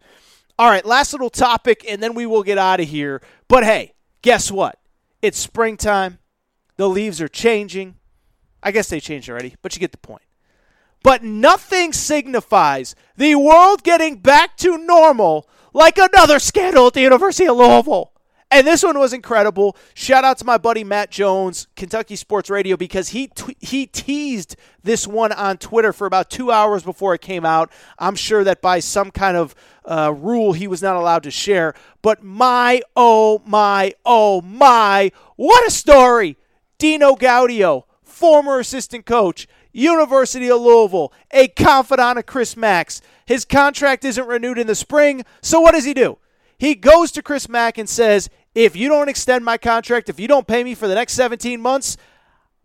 [0.56, 3.20] All right, last little topic, and then we will get out of here.
[3.48, 4.78] But hey, guess what?
[5.20, 6.18] It's springtime.
[6.76, 7.96] The leaves are changing.
[8.62, 10.22] I guess they changed already, but you get the point
[11.04, 17.46] but nothing signifies the world getting back to normal like another scandal at the University
[17.46, 18.10] of Louisville.
[18.50, 19.76] And this one was incredible.
[19.94, 24.56] Shout out to my buddy Matt Jones, Kentucky Sports Radio, because he t- he teased
[24.82, 27.70] this one on Twitter for about two hours before it came out.
[27.98, 31.74] I'm sure that by some kind of uh, rule he was not allowed to share.
[32.00, 36.36] But my oh my oh my, what a story!
[36.78, 43.02] Dino Gaudio, former assistant coach, University of Louisville, a confidant of Chris Mack's.
[43.26, 46.18] His contract isn't renewed in the spring, so what does he do?
[46.56, 50.28] He goes to Chris Mack and says, If you don't extend my contract, if you
[50.28, 51.96] don't pay me for the next 17 months,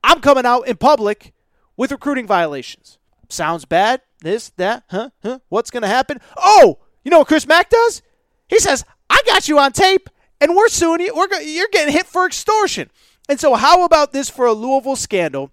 [0.04, 1.34] I'm coming out in public
[1.76, 3.00] with recruiting violations.
[3.28, 4.02] Sounds bad?
[4.22, 5.40] This, that, huh, huh?
[5.50, 6.20] What's going to happen?
[6.38, 8.02] Oh, you know what Chris Mack does?
[8.48, 11.14] He says, I got you on tape, and we're suing you.
[11.16, 12.92] We're, you're getting hit for extortion.
[13.28, 15.52] And so, how about this for a Louisville scandal?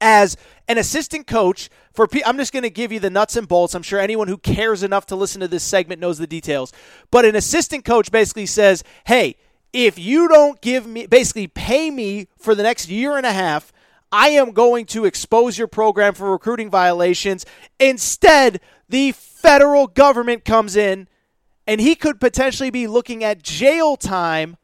[0.00, 0.36] As
[0.68, 3.74] an assistant coach for I'm just going to give you the nuts and bolts.
[3.74, 6.72] I'm sure anyone who cares enough to listen to this segment knows the details.
[7.10, 9.36] But an assistant coach basically says, "Hey,
[9.72, 13.72] if you don't give me basically pay me for the next year and a half,
[14.10, 17.46] I am going to expose your program for recruiting violations."
[17.78, 21.08] Instead, the federal government comes in
[21.66, 24.56] and he could potentially be looking at jail time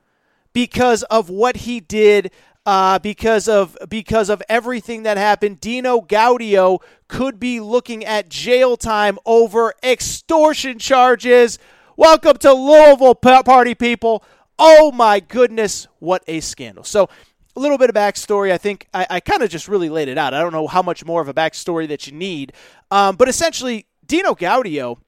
[0.53, 2.31] because of what he did
[2.67, 5.61] uh, because of because of everything that happened.
[5.61, 11.59] Dino Gaudio could be looking at jail time over extortion charges.
[11.97, 14.25] Welcome to Louisville, party people.
[14.59, 16.85] Oh my goodness, what a scandal!
[16.85, 17.09] So.
[17.57, 18.53] A little bit of backstory.
[18.53, 20.33] I think I, I kind of just really laid it out.
[20.33, 22.53] I don't know how much more of a backstory that you need.
[22.93, 24.99] Um, but essentially, Dino Gaudio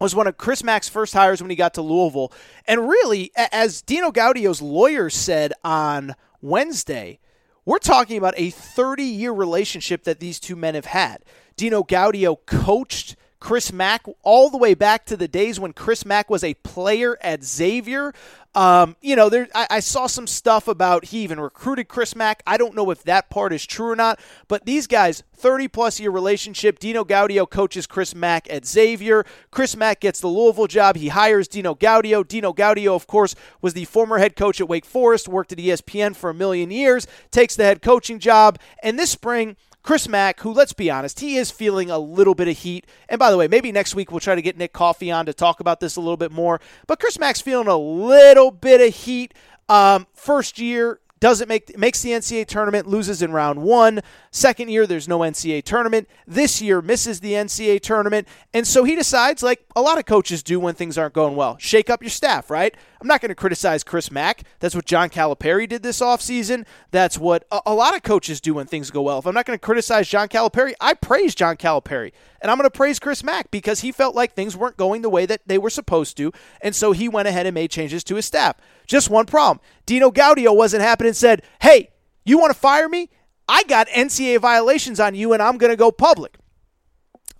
[0.00, 2.32] was one of Chris Mack's first hires when he got to Louisville.
[2.66, 6.14] And really, as Dino Gaudio's lawyer said on
[6.46, 7.18] Wednesday,
[7.64, 11.24] we're talking about a 30 year relationship that these two men have had.
[11.56, 16.30] Dino Gaudio coached Chris Mack all the way back to the days when Chris Mack
[16.30, 18.12] was a player at Xavier.
[18.56, 22.42] Um, you know, there I, I, saw some stuff about he even recruited Chris Mack.
[22.46, 24.18] I don't know if that part is true or not,
[24.48, 26.78] but these guys, 30 plus year relationship.
[26.78, 29.26] Dino Gaudio coaches Chris Mack at Xavier.
[29.50, 30.96] Chris Mack gets the Louisville job.
[30.96, 32.26] He hires Dino Gaudio.
[32.26, 36.16] Dino Gaudio, of course, was the former head coach at Wake Forest, worked at ESPN
[36.16, 40.52] for a million years, takes the head coaching job, and this spring Chris Mack, who,
[40.52, 42.88] let's be honest, he is feeling a little bit of heat.
[43.08, 45.32] And by the way, maybe next week we'll try to get Nick Coffey on to
[45.32, 46.60] talk about this a little bit more.
[46.88, 49.32] But Chris Mack's feeling a little bit of heat.
[49.68, 54.00] Um, first year, doesn't make makes the NCAA tournament, loses in round one.
[54.30, 56.08] Second year, there's no NCAA tournament.
[56.26, 60.42] This year, misses the NCAA tournament, and so he decides, like a lot of coaches
[60.42, 62.50] do when things aren't going well, shake up your staff.
[62.50, 62.76] Right?
[63.00, 64.42] I'm not going to criticize Chris Mack.
[64.60, 66.66] That's what John Calipari did this offseason.
[66.90, 69.18] That's what a, a lot of coaches do when things go well.
[69.18, 72.68] If I'm not going to criticize John Calipari, I praise John Calipari, and I'm going
[72.68, 75.58] to praise Chris Mack because he felt like things weren't going the way that they
[75.58, 78.56] were supposed to, and so he went ahead and made changes to his staff.
[78.86, 79.60] Just one problem.
[79.84, 81.90] Dino Gaudio wasn't happy and said, hey,
[82.24, 83.10] you want to fire me?
[83.48, 86.36] I got NCAA violations on you and I'm going to go public.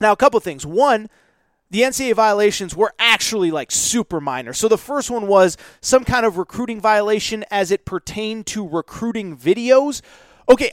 [0.01, 0.65] Now, a couple things.
[0.65, 1.09] One,
[1.71, 4.53] the NCAA violations were actually like super minor.
[4.53, 9.37] So the first one was some kind of recruiting violation as it pertained to recruiting
[9.37, 10.01] videos.
[10.49, 10.73] Okay,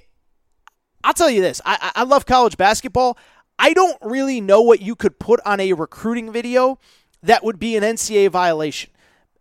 [1.03, 3.17] I'll tell you this I, I love college basketball.
[3.57, 6.79] I don't really know what you could put on a recruiting video
[7.21, 8.91] that would be an NCAA violation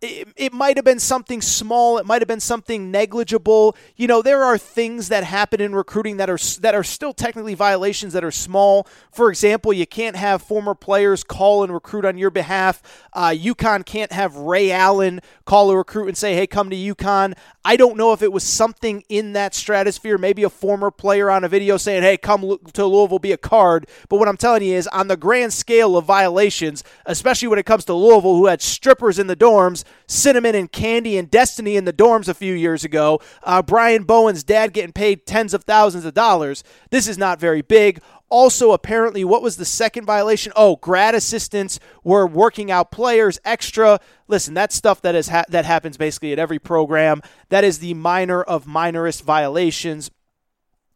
[0.03, 3.75] it, it might have been something small it might have been something negligible.
[3.95, 7.53] You know there are things that happen in recruiting that are that are still technically
[7.53, 8.87] violations that are small.
[9.11, 12.81] For example you can't have former players call and recruit on your behalf.
[13.13, 17.33] Uh, UConn can't have Ray Allen call a recruit and say hey come to UConn.
[17.65, 21.43] I don't know if it was something in that stratosphere maybe a former player on
[21.43, 23.87] a video saying hey come to Louisville be a card.
[24.09, 27.65] But what I'm telling you is on the grand scale of violations especially when it
[27.65, 31.85] comes to Louisville who had strippers in the dorms cinnamon and candy and destiny in
[31.85, 33.19] the dorms a few years ago.
[33.43, 36.63] Uh, Brian Bowen's dad getting paid tens of thousands of dollars.
[36.89, 38.01] This is not very big.
[38.29, 40.51] Also, apparently, what was the second violation?
[40.55, 43.99] Oh, grad assistants were working out players extra.
[44.27, 47.21] Listen, that's stuff that is ha- that happens basically at every program.
[47.49, 50.09] That is the minor of minorist violations.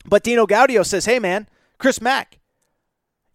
[0.03, 2.39] But Dino Gaudio says, "Hey, man, Chris Mack,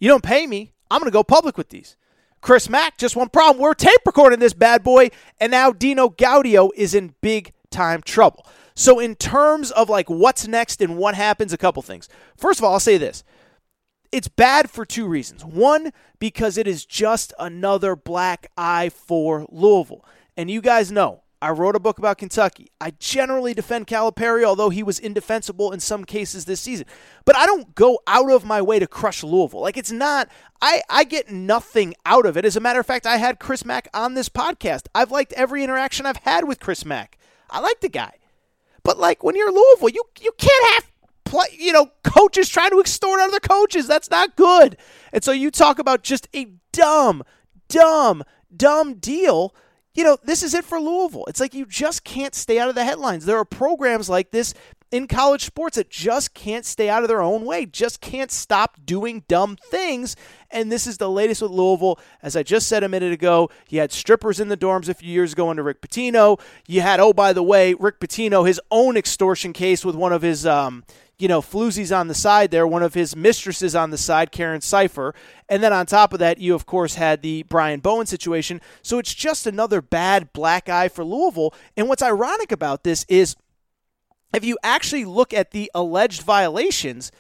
[0.01, 0.73] you don't pay me.
[0.91, 1.97] I'm going to go public with these."
[2.43, 3.63] Chris Mack, just one problem.
[3.63, 8.45] We're tape recording this bad boy, and now Dino Gaudio is in big time trouble.
[8.75, 12.09] So, in terms of like what's next and what happens, a couple things.
[12.37, 13.23] First of all, I'll say this
[14.11, 15.45] it's bad for two reasons.
[15.45, 20.05] One, because it is just another black eye for Louisville.
[20.37, 22.69] And you guys know, I wrote a book about Kentucky.
[22.81, 26.87] I generally defend Calipari, although he was indefensible in some cases this season.
[27.25, 29.61] But I don't go out of my way to crush Louisville.
[29.61, 30.29] Like, it's not,
[30.61, 32.45] I, I get nothing out of it.
[32.45, 34.87] As a matter of fact, I had Chris Mack on this podcast.
[34.95, 37.19] I've liked every interaction I've had with Chris Mack.
[37.51, 38.19] I like the guy.
[38.85, 40.93] But, like, when you're Louisville, you, you can't have
[41.25, 43.89] play, you know, coaches trying to extort other coaches.
[43.89, 44.77] That's not good.
[45.13, 47.25] And so you talk about just a dumb,
[47.69, 48.23] dumb,
[48.57, 49.57] dumb deal.
[49.95, 51.25] You know, this is it for Louisville.
[51.29, 53.27] It's like you just can't stay out of the headlines.
[53.27, 54.55] There are programs like this
[54.91, 58.79] in college sports that just can't stay out of their own way, just can't stop
[58.85, 60.15] doing dumb things.
[60.51, 61.99] And this is the latest with Louisville.
[62.23, 65.11] As I just said a minute ago, you had strippers in the dorms a few
[65.11, 66.39] years ago under Rick Pitino.
[66.67, 70.23] You had, oh, by the way, Rick Pitino, his own extortion case with one of
[70.23, 70.85] his, um,
[71.19, 74.61] you know, Floozy's on the side there, one of his mistresses on the side, Karen
[74.61, 75.15] Sypher.
[75.49, 78.61] And then on top of that, you, of course, had the Brian Bowen situation.
[78.83, 81.55] So it's just another bad black eye for Louisville.
[81.77, 83.37] And what's ironic about this is
[84.35, 87.13] if you actually look at the alleged violations,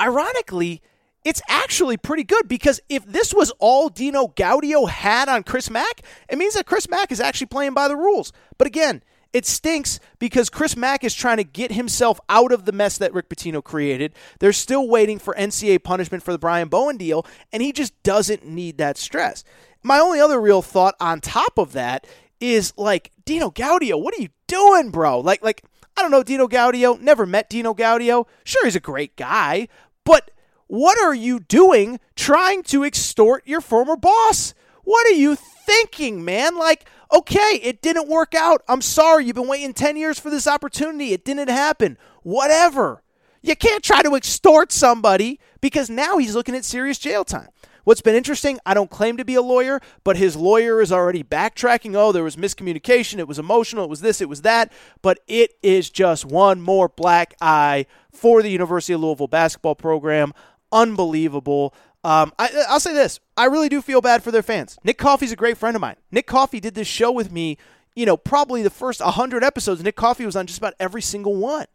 [0.00, 0.82] ironically,
[1.24, 6.02] it's actually pretty good because if this was all Dino Gaudio had on Chris Mack,
[6.28, 8.32] it means that Chris Mack is actually playing by the rules.
[8.56, 12.72] But again, it stinks because Chris Mack is trying to get himself out of the
[12.72, 14.14] mess that Rick Pitino created.
[14.40, 18.46] They're still waiting for NCAA punishment for the Brian Bowen deal, and he just doesn't
[18.46, 19.44] need that stress.
[19.82, 22.06] My only other real thought on top of that
[22.40, 25.20] is like Dino Gaudio, what are you doing, bro?
[25.20, 25.62] Like, like
[25.96, 27.00] I don't know Dino Gaudio.
[27.00, 28.26] Never met Dino Gaudio.
[28.44, 29.68] Sure, he's a great guy,
[30.04, 30.30] but
[30.68, 34.54] what are you doing trying to extort your former boss?
[34.84, 36.56] What are you thinking, man?
[36.56, 38.62] Like Okay, it didn't work out.
[38.68, 39.24] I'm sorry.
[39.24, 41.12] You've been waiting 10 years for this opportunity.
[41.12, 41.96] It didn't happen.
[42.22, 43.02] Whatever.
[43.40, 47.48] You can't try to extort somebody because now he's looking at serious jail time.
[47.84, 51.24] What's been interesting, I don't claim to be a lawyer, but his lawyer is already
[51.24, 51.94] backtracking.
[51.96, 53.18] Oh, there was miscommunication.
[53.18, 53.84] It was emotional.
[53.84, 54.20] It was this.
[54.20, 54.70] It was that.
[55.00, 60.34] But it is just one more black eye for the University of Louisville basketball program.
[60.70, 61.72] Unbelievable.
[62.04, 64.78] Um, I, will say this: I really do feel bad for their fans.
[64.84, 65.96] Nick Coffey's a great friend of mine.
[66.10, 67.56] Nick Coffey did this show with me.
[67.96, 69.82] You know, probably the first 100 episodes.
[69.82, 71.66] Nick Coffey was on just about every single one.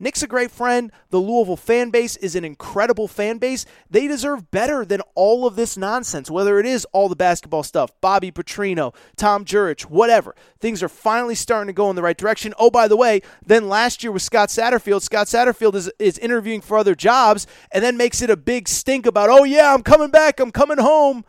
[0.00, 0.90] Nick's a great friend.
[1.10, 3.66] The Louisville fan base is an incredible fan base.
[3.90, 7.92] They deserve better than all of this nonsense, whether it is all the basketball stuff,
[8.00, 10.34] Bobby Petrino, Tom Jurich, whatever.
[10.58, 12.54] Things are finally starting to go in the right direction.
[12.58, 16.62] Oh, by the way, then last year with Scott Satterfield, Scott Satterfield is, is interviewing
[16.62, 20.10] for other jobs and then makes it a big stink about, oh, yeah, I'm coming
[20.10, 21.24] back, I'm coming home,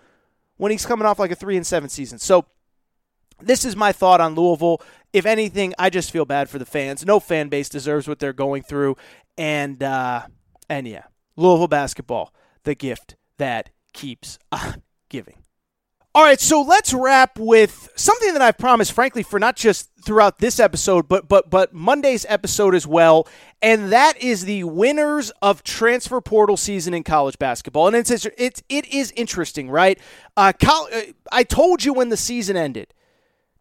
[0.55, 2.19] when he's coming off like a 3 and 7 season.
[2.19, 2.45] So,
[3.41, 4.82] this is my thought on Louisville.
[5.13, 7.06] If anything, I just feel bad for the fans.
[7.06, 8.97] No fan base deserves what they're going through,
[9.38, 10.23] and uh,
[10.69, 11.04] and yeah,
[11.36, 15.41] Louisville basketball, the gift that keeps on giving.
[16.13, 20.39] All right, so let's wrap with something that I've promised, frankly, for not just throughout
[20.39, 23.30] this episode, but but but Monday's episode as well,
[23.62, 27.88] and that is the winners of transfer portal season in college basketball.
[27.88, 29.97] And it's it's it is interesting, right?
[30.36, 31.01] Uh, uh
[31.32, 32.93] I told you when the season ended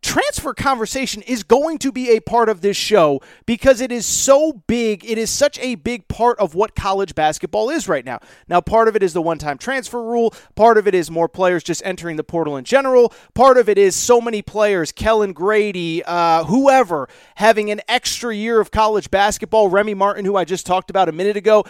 [0.03, 4.53] transfer conversation is going to be a part of this show because it is so
[4.67, 5.05] big.
[5.05, 8.21] It is such a big part of what college basketball is right now.
[8.49, 11.29] Now, part of it is the one time transfer rule, part of it is more
[11.29, 15.33] players just entering the portal in general, part of it is so many players, Kellan
[15.33, 19.69] Grady, uh, whoever, having an extra year of college basketball.
[19.69, 21.65] Remy Martin, who I just talked about a minute ago,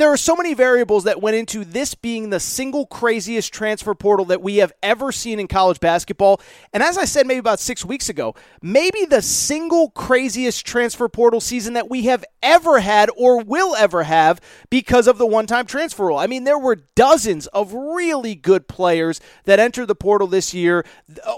[0.00, 4.24] there are so many variables that went into this being the single craziest transfer portal
[4.26, 6.40] that we have ever seen in college basketball.
[6.72, 11.40] And as I said maybe about six weeks ago, maybe the single craziest transfer portal
[11.40, 14.40] season that we have ever had or will ever have
[14.70, 16.18] because of the one time transfer rule.
[16.18, 20.84] I mean, there were dozens of really good players that entered the portal this year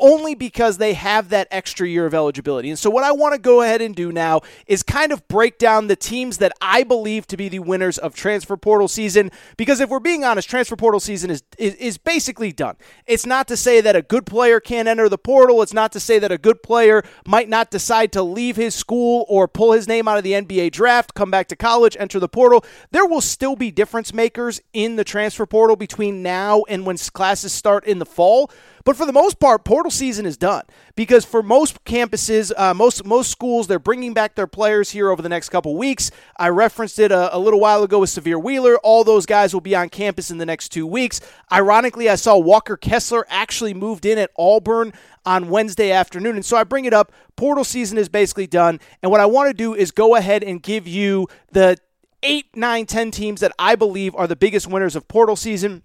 [0.00, 2.68] only because they have that extra year of eligibility.
[2.68, 5.58] And so, what I want to go ahead and do now is kind of break
[5.58, 9.30] down the teams that I believe to be the winners of transfer transfer portal season
[9.56, 12.76] because if we're being honest, transfer portal season is, is, is basically done.
[13.06, 15.62] It's not to say that a good player can't enter the portal.
[15.62, 19.26] It's not to say that a good player might not decide to leave his school
[19.28, 22.28] or pull his name out of the NBA draft, come back to college, enter the
[22.28, 22.64] portal.
[22.92, 27.52] There will still be difference makers in the transfer portal between now and when classes
[27.52, 28.50] start in the fall.
[28.86, 30.62] But for the most part, portal season is done
[30.94, 35.20] because for most campuses, uh, most most schools, they're bringing back their players here over
[35.20, 36.12] the next couple weeks.
[36.38, 38.76] I referenced it a, a little while ago with Sahvir Wheeler.
[38.84, 41.20] All those guys will be on campus in the next two weeks.
[41.50, 44.92] Ironically, I saw Walker Kessler actually moved in at Auburn
[45.24, 46.36] on Wednesday afternoon.
[46.36, 47.10] And so I bring it up.
[47.34, 48.78] Portal season is basically done.
[49.02, 51.76] And what I want to do is go ahead and give you the
[52.22, 55.82] eight, nine, ten teams that I believe are the biggest winners of portal season.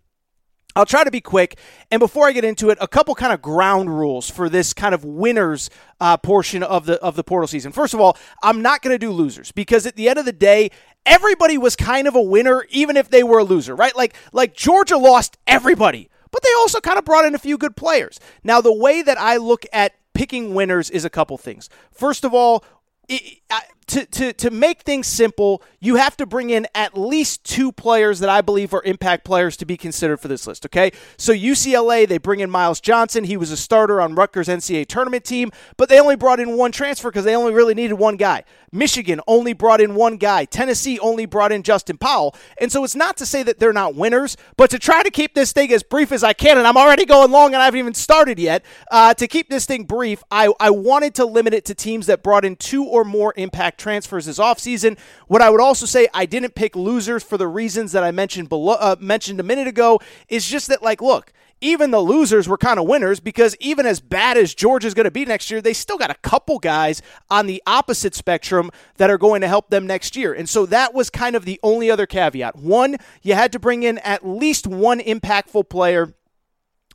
[0.76, 1.58] I'll try to be quick.
[1.90, 4.94] And before I get into it, a couple kind of ground rules for this kind
[4.94, 5.70] of winners
[6.00, 7.72] uh, portion of the of the portal season.
[7.72, 10.32] First of all, I'm not going to do losers because at the end of the
[10.32, 10.72] day,
[11.06, 13.96] everybody was kind of a winner, even if they were a loser, right?
[13.96, 17.76] Like like Georgia lost everybody, but they also kind of brought in a few good
[17.76, 18.20] players.
[18.44, 21.70] Now, the way that I look at picking winners is a couple things.
[21.92, 22.64] First of all,
[23.08, 23.62] it, I,
[23.92, 28.20] to, to, to make things simple, you have to bring in at least two players
[28.20, 30.94] that I believe are impact players to be considered for this list, okay?
[31.18, 33.26] So UCLA, they bring in Myles Johnson.
[33.26, 36.72] He was a starter on Rutgers NCAA tournament team, but they only brought in one
[36.72, 38.46] transfer because they only really needed one guy.
[38.72, 40.46] Michigan only brought in one guy.
[40.46, 42.34] Tennessee only brought in Justin Powell.
[42.58, 45.36] And so it's not to say that they're not winners, but to try to keep
[45.36, 47.80] this thing as brief as I can, and I'm already going long and I haven't
[47.80, 51.66] even started yet, uh, to keep this thing brief, I, I wanted to limit it
[51.66, 54.98] to teams that brought in two or more impact transfers this offseason.
[55.28, 58.48] What I would also say, I didn't pick losers for the reasons that I mentioned
[58.48, 60.00] below, uh, mentioned a minute ago.
[60.30, 64.00] Is just that, like, look, even the losers were kind of winners because even as
[64.00, 67.46] bad as Georgia's going to be next year, they still got a couple guys on
[67.46, 70.34] the opposite spectrum that are going to help them next year.
[70.34, 72.56] And so that was kind of the only other caveat.
[72.56, 76.14] One, you had to bring in at least one impactful player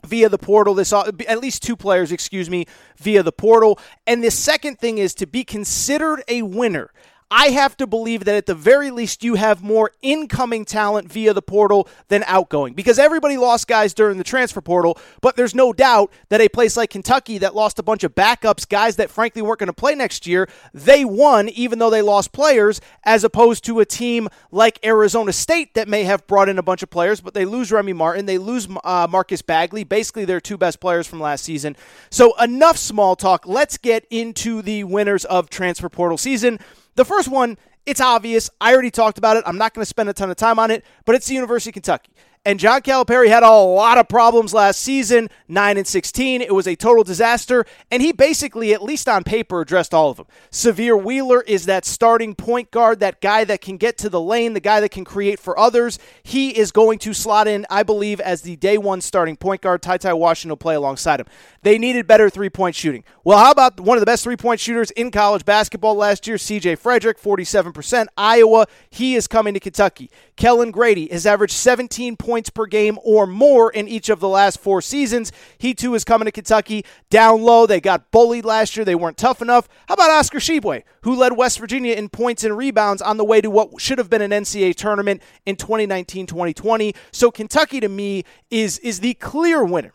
[0.06, 0.74] via the portal.
[0.74, 3.78] This uh, at least two players excuse me via the portal.
[4.06, 6.92] And the second thing is to be considered a winner
[7.30, 11.34] I have to believe that at the very least you have more incoming talent via
[11.34, 15.72] the portal than outgoing because everybody lost guys during the transfer portal, but there's no
[15.72, 19.42] doubt that a place like Kentucky that lost a bunch of backups, guys that frankly
[19.42, 23.64] weren't going to play next year, they won even though they lost players, as opposed
[23.64, 27.20] to a team like Arizona State that may have brought in a bunch of players,
[27.20, 31.08] but they lose Remy Martin, they lose uh, Marcus Bagley, basically their two best players
[31.08, 31.76] from last season.
[32.08, 33.48] So enough small talk.
[33.48, 36.60] Let's get into the winners of transfer portal season.
[36.96, 38.50] The first one, it's obvious.
[38.60, 39.44] I already talked about it.
[39.46, 41.70] I'm not going to spend a ton of time on it, but it's the University
[41.70, 42.10] of Kentucky.
[42.46, 46.42] And John Calipari had a lot of problems last season, 9 and 16.
[46.42, 50.16] It was a total disaster, and he basically, at least on paper, addressed all of
[50.16, 50.26] them.
[50.52, 54.52] Sahvir Wheeler is that starting point guard, that guy that can get to the lane,
[54.52, 55.98] the guy that can create for others.
[56.22, 59.82] He is going to slot in, I believe, as the day one starting point guard.
[59.82, 61.26] Ty Ty Washington will play alongside him.
[61.62, 63.02] They needed better three point shooting.
[63.24, 66.36] Well, how about one of the best three point shooters in college basketball last year,
[66.36, 68.06] CJ Fredrick, 47%.
[68.16, 70.12] Iowa, he is coming to Kentucky.
[70.36, 74.58] Kellan Grady has averaged 17 points per game or more in each of the last
[74.58, 75.32] four seasons.
[75.58, 76.84] He too is coming to Kentucky.
[77.10, 78.84] Down low, they got bullied last year.
[78.84, 79.68] They weren't tough enough.
[79.88, 83.40] How about Oscar Tshiebwe, who led West Virginia in points and rebounds on the way
[83.40, 86.94] to what should have been an NCAA tournament in 2019-2020?
[87.12, 89.92] So Kentucky to me is is the clear winner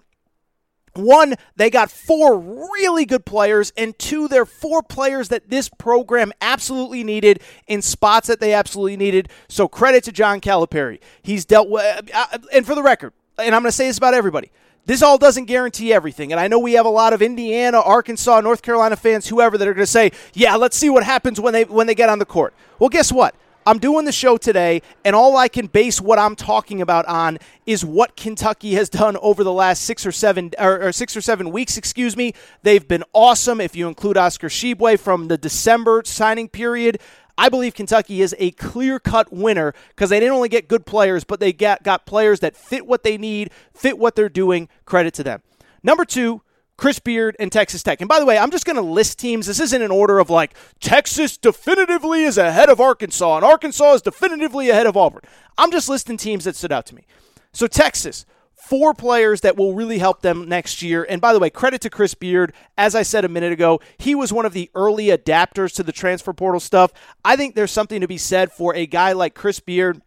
[0.94, 6.34] one, they got four really good players, and two, they're four players that this program
[6.42, 9.30] absolutely needed in spots that they absolutely needed.
[9.48, 11.00] So credit to John Calipari.
[11.22, 13.98] He's dealt with, uh, uh, and for the record, and I'm going to say this
[13.98, 14.52] about everybody.
[14.86, 16.32] This all doesn't guarantee everything.
[16.32, 19.68] And I know we have a lot of Indiana, Arkansas, North Carolina fans, whoever, that
[19.68, 22.20] are going to say, yeah, let's see what happens when they when they get on
[22.20, 22.54] the court.
[22.80, 23.36] Well, guess what?
[23.66, 27.38] I'm doing the show today, and all I can base what I'm talking about on
[27.68, 31.22] is what Kentucky has done over the last six or seven or, or six or
[31.22, 31.78] seven weeks.
[31.78, 32.34] Excuse me.
[32.64, 33.62] They've been awesome.
[33.62, 37.00] If you include Oscar Tshiebwe from the December signing period,
[37.38, 41.24] I believe Kentucky is a clear cut winner because they didn't only get good players,
[41.24, 44.70] but they got, got players that fit what they need, fit what they're doing.
[44.86, 45.44] Credit to them.
[45.84, 46.42] Number two,
[46.82, 48.02] Chris Beard, and Texas Tech.
[48.02, 49.46] And by the way, I'm just going to list teams.
[49.46, 54.02] This isn't an order of like Texas definitively is ahead of Arkansas and Arkansas is
[54.02, 55.22] definitively ahead of Auburn.
[55.60, 57.06] I'm just listing teams that stood out to me.
[57.54, 58.26] So, Texas,
[58.56, 61.06] four players that will really help them next year.
[61.08, 62.52] And by the way, credit to Chris Beard.
[62.80, 65.92] As I said a minute ago, he was one of the early adapters to the
[65.92, 66.92] transfer portal stuff.
[67.24, 70.02] I think there's something to be said for a guy like Chris Beard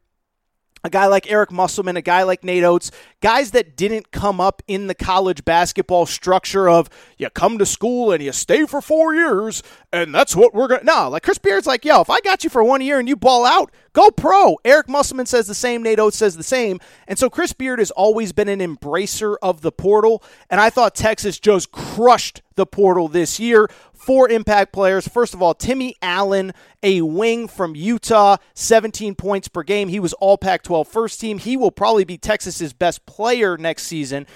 [0.84, 4.62] a guy like Eric Musselman, a guy like Nate Oats, guys that didn't come up
[4.68, 9.14] in the college basketball structure of you come to school and you stay for four
[9.14, 9.62] years
[9.94, 10.84] and that's what we're gonna.
[10.84, 13.16] No, like Chris Beard's like, yo, if I got you for one year and you
[13.16, 14.58] ball out, go pro.
[14.64, 15.82] Eric Musselman says the same.
[15.82, 16.80] Nate Oats says the same.
[17.06, 20.22] And so Chris Beard has always been an embracer of the portal.
[20.50, 23.68] And I thought Texas just crushed the portal this year.
[23.92, 25.06] Four impact players.
[25.06, 26.52] First of all, Timmy Allen,
[26.84, 29.88] a wing from Utah, 17 points per game.
[29.88, 31.38] He was all Pac 12 first team.
[31.38, 34.26] He will probably be Texas's best player next season.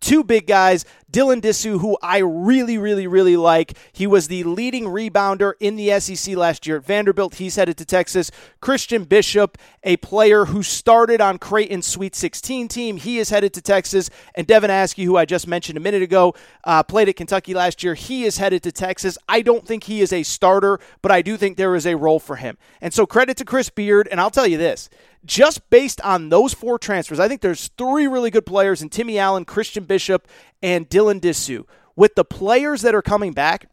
[0.00, 3.76] Two big guys, Dylan Disu, who I really, really, really like.
[3.92, 7.36] He was the leading rebounder in the SEC last year at Vanderbilt.
[7.36, 8.30] He's headed to Texas.
[8.60, 13.62] Christian Bishop, a player who started on Creighton's Sweet 16 team, he is headed to
[13.62, 14.10] Texas.
[14.34, 16.34] And Devin Askew, who I just mentioned a minute ago,
[16.64, 19.18] uh, played at Kentucky last year, he is headed to Texas.
[19.28, 22.20] I don't think he is a starter, but I do think there is a role
[22.20, 22.58] for him.
[22.80, 24.08] And so credit to Chris Beard.
[24.10, 24.90] And I'll tell you this
[25.28, 29.18] just based on those four transfers, I think there's three really good players in Timmy
[29.18, 30.26] Allen, Christian Bishop,
[30.62, 31.64] and Dylan Disu.
[31.94, 33.68] With the players that are coming back,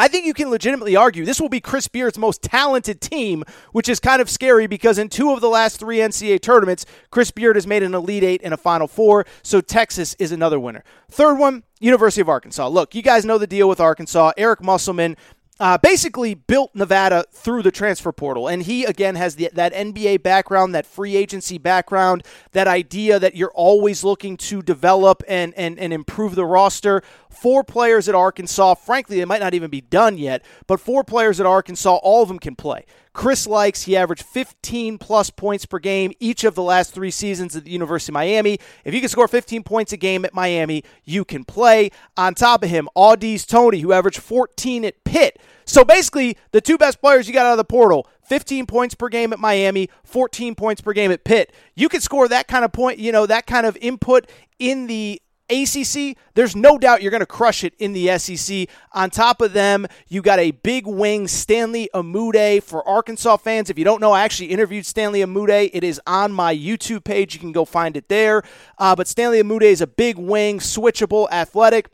[0.00, 3.42] I think you can legitimately argue this will be Chris Beard's most talented team,
[3.72, 7.32] which is kind of scary because in two of the last three NCAA tournaments, Chris
[7.32, 10.84] Beard has made an Elite Eight and a Final Four, so Texas is another winner.
[11.10, 12.68] Third one, University of Arkansas.
[12.68, 14.32] Look, you guys know the deal with Arkansas.
[14.36, 15.16] Eric Musselman
[15.60, 18.48] uh, basically built Nevada through the transfer portal.
[18.48, 23.34] And he, again, has the, that NBA background, that free agency background, that idea that
[23.34, 27.02] you're always looking to develop and, and, and improve the roster.
[27.40, 31.38] Four players at Arkansas, frankly, they might not even be done yet, but four players
[31.38, 32.84] at Arkansas, all of them can play.
[33.12, 37.54] Chris Lykes, he averaged 15 plus points per game each of the last three seasons
[37.54, 38.58] at the University of Miami.
[38.84, 41.90] If you can score 15 points a game at Miami, you can play.
[42.16, 45.38] On top of him, Au'Diese Toney, who averaged 14 at Pitt.
[45.64, 49.08] So basically, the two best players you got out of the portal 15 points per
[49.08, 51.52] game at Miami, 14 points per game at Pitt.
[51.76, 54.28] You can score that kind of point, you know, that kind of input
[54.58, 58.68] in the ACC, there's no doubt you're going to crush it in the SEC.
[58.92, 62.62] On top of them, you got a big wing, Stanley Umude.
[62.62, 65.70] For Arkansas fans, if you don't know, I actually interviewed Stanley Umude.
[65.72, 67.34] It is on my YouTube page.
[67.34, 68.42] You can go find it there.
[68.78, 71.88] Uh, but Stanley Umude is a big wing, switchable, athletic.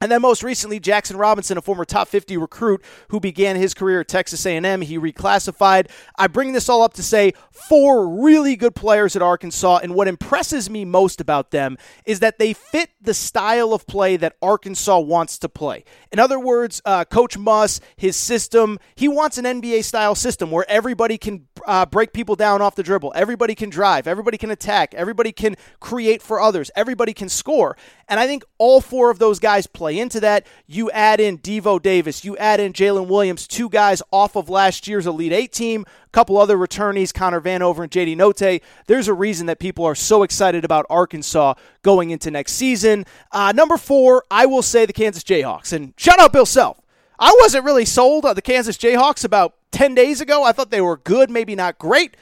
[0.00, 4.00] And then most recently, Jaxson Robinson, a former top 50 recruit who began his career
[4.00, 5.90] at Texas A&M, he reclassified.
[6.16, 10.08] I bring this all up to say four really good players at Arkansas, and what
[10.08, 14.98] impresses me most about them is that they fit the style of play that Arkansas
[15.00, 15.84] wants to play.
[16.12, 20.64] In other words, uh, Coach Muss, his system, he wants an NBA style system where
[20.68, 24.94] everybody can uh, break people down off the dribble, everybody can drive, everybody can attack,
[24.94, 27.76] everybody can create for others, everybody can score.
[28.08, 30.46] And I think all four of those guys play into that.
[30.66, 34.88] You add in Devo Davis, you add in Jaylin Williams, two guys off of last
[34.88, 38.62] year's Elite Eight team, a couple other returnees, Connor Vanover and JD Notae.
[38.86, 43.04] There's a reason that people are so excited about Arkansas going into next season.
[43.30, 45.72] Uh, number four, I will say the Kansas Jayhawks.
[45.72, 46.80] And shout out Bill Self.
[47.18, 50.44] I wasn't really sold on the Kansas Jayhawks about 10 days ago.
[50.44, 52.16] I thought they were good, maybe not great.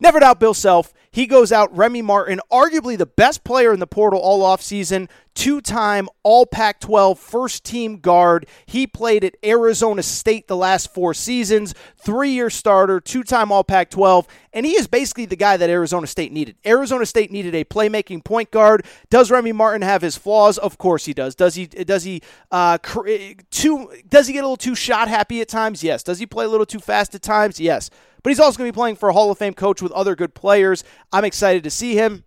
[0.00, 0.92] Never doubt Bill Self.
[1.16, 5.62] He goes out Remy Martin, arguably the best player in the portal all offseason, two
[5.62, 8.46] time All Pac 12 first team guard.
[8.66, 13.64] He played at Arizona State the last four seasons, three year starter, two time All
[13.64, 16.56] Pac 12, and he is basically the guy that Arizona State needed.
[16.66, 18.84] Arizona State needed a playmaking point guard.
[19.08, 20.58] Does Remy Martin have his flaws?
[20.58, 21.34] Of course he does.
[21.34, 21.64] Does he?
[21.64, 22.20] Does he?
[22.50, 22.76] Uh,
[23.50, 23.90] too?
[24.06, 25.82] Does he get a little too shot happy at times?
[25.82, 26.02] Yes.
[26.02, 27.58] Does he play a little too fast at times?
[27.58, 27.88] Yes
[28.26, 30.16] but he's also going to be playing for a Hall of Fame coach with other
[30.16, 30.82] good players.
[31.12, 32.24] I'm excited to see him.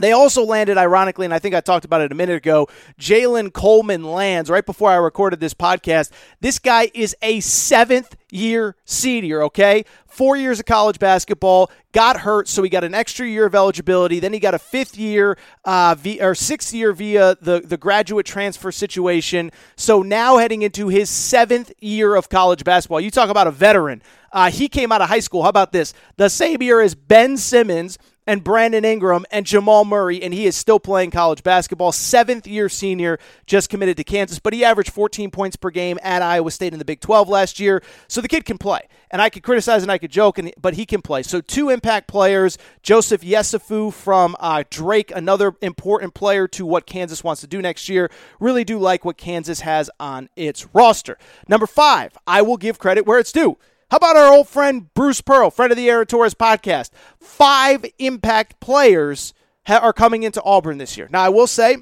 [0.00, 2.68] They also landed, ironically, and I think I talked about it a minute ago.
[2.98, 6.10] Jalen Coleman-Lands right before I recorded this podcast.
[6.40, 9.84] This guy is a seventh year senior, okay?
[10.06, 14.20] Four years of college basketball, got hurt, so he got an extra year of eligibility.
[14.20, 18.26] Then he got a fifth year, uh, via, or sixth year via the, the graduate
[18.26, 19.50] transfer situation.
[19.76, 23.00] So now heading into his seventh year of college basketball.
[23.00, 24.02] You talk about a veteran.
[24.32, 25.42] Uh, he came out of high school.
[25.42, 25.92] How about this?
[26.16, 27.98] The same year as Ben Simmons
[28.30, 31.90] and Brandon Ingram and Jamal Murray, and he is still playing college basketball.
[31.90, 36.22] Seventh year senior, just committed to Kansas, but he averaged 14 points per game at
[36.22, 37.82] Iowa State in the Big 12 last year.
[38.06, 38.86] So the kid can play.
[39.10, 41.24] And I could criticize and I could joke, and, but he can play.
[41.24, 47.24] So two impact players Joseph Yesufu from uh, Drake, another important player to what Kansas
[47.24, 48.12] wants to do next year.
[48.38, 51.18] Really do like what Kansas has on its roster.
[51.48, 53.58] Number five, I will give credit where it's due.
[53.90, 56.90] How about our old friend Bruce Pearl, friend of the Aaron Torres podcast?
[57.18, 59.34] Five impact players
[59.66, 61.08] ha- are coming into Auburn this year.
[61.10, 61.78] Now, I will say,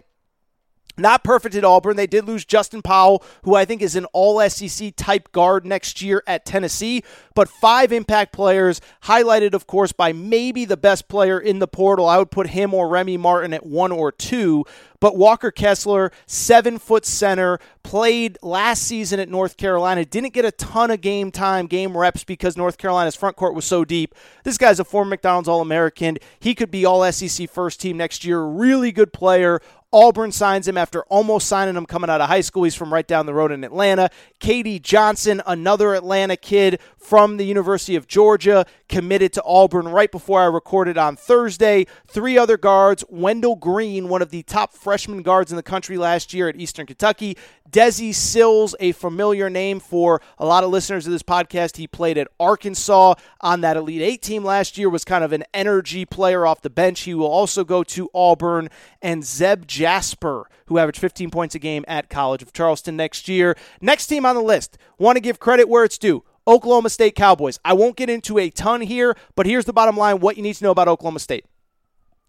[0.98, 1.96] Not perfect at Auburn.
[1.96, 6.02] They did lose Justin Powell, who I think is an all SEC type guard next
[6.02, 7.02] year at Tennessee.
[7.34, 12.08] But five impact players, highlighted, of course, by maybe the best player in the portal.
[12.08, 14.64] I would put him or Remy Martin at one or two.
[15.00, 20.04] But Walker Kessler, seven foot center, played last season at North Carolina.
[20.04, 23.64] Didn't get a ton of game time, game reps because North Carolina's front court was
[23.64, 24.14] so deep.
[24.42, 26.18] This guy's a former McDonald's All American.
[26.40, 28.42] He could be All SEC first team next year.
[28.42, 29.60] Really good player.
[29.92, 32.64] Auburn signs him after almost signing him coming out of high school.
[32.64, 34.10] He's from right down the road in Atlanta.
[34.40, 40.40] KD Johnson, another Atlanta kid from the University of Georgia, committed to Auburn right before
[40.40, 41.86] I recorded on Thursday.
[42.06, 46.32] Three other guards Wendell Green, one of the top freshman guards in the country last
[46.32, 47.36] year at Eastern Kentucky.
[47.70, 51.76] Desi Sills, a familiar name for a lot of listeners of this podcast.
[51.76, 55.44] He played at Arkansas on that Elite Eight team last year, was kind of an
[55.52, 57.00] energy player off the bench.
[57.00, 58.70] He will also go to Auburn.
[59.02, 63.56] And Zep Jasper, who averaged 15 points a game at College of Charleston next year.
[63.80, 66.24] Next team on the list, want to give credit where it's due.
[66.48, 67.60] Oklahoma State Cowboys.
[67.64, 70.54] I won't get into a ton here, but here's the bottom line what you need
[70.54, 71.44] to know about Oklahoma State.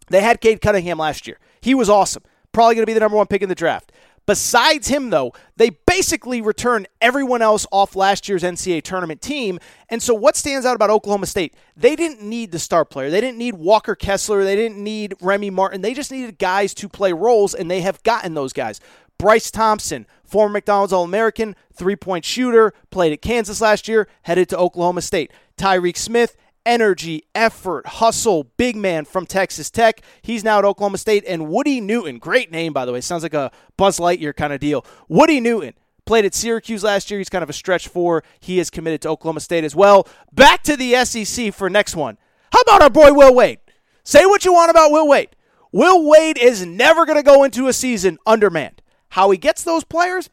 [0.08, 1.38] They had Cade Cunningham last year.
[1.60, 2.22] He was awesome.
[2.52, 3.92] Probably going to be the number one pick in the draft.
[4.26, 9.58] Besides him, though, they basically returned everyone else off last year's NCAA tournament team.
[9.88, 11.54] And so, what stands out about Oklahoma State?
[11.76, 13.10] They didn't need the star player.
[13.10, 14.44] They didn't need Walker Kessler.
[14.44, 15.80] They didn't need Remy Martin.
[15.80, 18.78] They just needed guys to play roles, and they have gotten those guys.
[19.20, 24.48] Bryce Thompson, former McDonald's All American, three point shooter, played at Kansas last year, headed
[24.48, 25.30] to Oklahoma State.
[25.58, 30.00] Tyreek Smith, energy, effort, hustle, big man from Texas Tech.
[30.22, 31.24] He's now at Oklahoma State.
[31.28, 33.02] And Woody Newton, great name, by the way.
[33.02, 34.86] Sounds like a Buzz Lightyear kind of deal.
[35.06, 35.74] Woody Newton
[36.06, 37.20] played at Syracuse last year.
[37.20, 38.24] He's kind of a stretch four.
[38.40, 40.08] He is committed to Oklahoma State as well.
[40.32, 42.16] Back to the SEC for next one.
[42.54, 43.58] How about our boy Will Wade?
[44.02, 45.36] Say what you want about Will Wade.
[45.72, 48.79] Will Wade is never going to go into a season undermanned.
[49.10, 50.30] How he gets those players,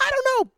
[0.00, 0.52] I don't know.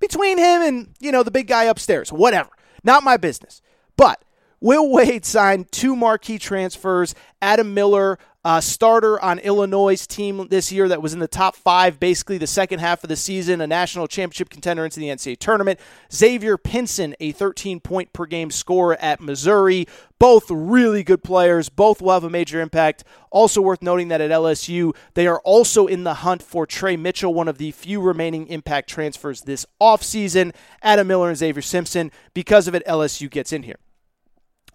[0.00, 2.50] Between him and, you know, the big guy upstairs, whatever.
[2.84, 3.60] Not my business.
[3.96, 4.22] But
[4.60, 7.14] Will Wade signed two marquee transfers.
[7.42, 8.18] Adam Miller,
[8.48, 12.46] uh, starter on Illinois' team this year that was in the top five, basically the
[12.46, 15.78] second half of the season, a national championship contender into the NCAA tournament.
[16.10, 19.86] Xavier Pinson, a 13 point per game scorer at Missouri.
[20.18, 21.68] Both really good players.
[21.68, 23.04] Both will have a major impact.
[23.30, 27.34] Also worth noting that at LSU, they are also in the hunt for Tre Mitchell,
[27.34, 30.54] one of the few remaining impact transfers this offseason.
[30.80, 33.76] Adam Miller and Xavier Simpson, because of it, LSU gets in here.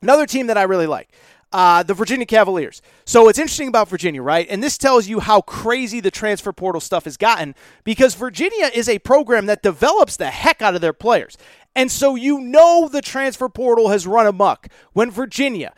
[0.03, 1.09] Another team that I really like.
[1.53, 2.81] Uh, the Virginia Cavaliers.
[3.05, 4.47] So it's interesting about Virginia, right?
[4.49, 8.89] And this tells you how crazy the transfer portal stuff has gotten because Virginia is
[8.89, 11.37] a program that develops the heck out of their players.
[11.75, 15.73] And so you know the transfer portal has run amok when Virginia,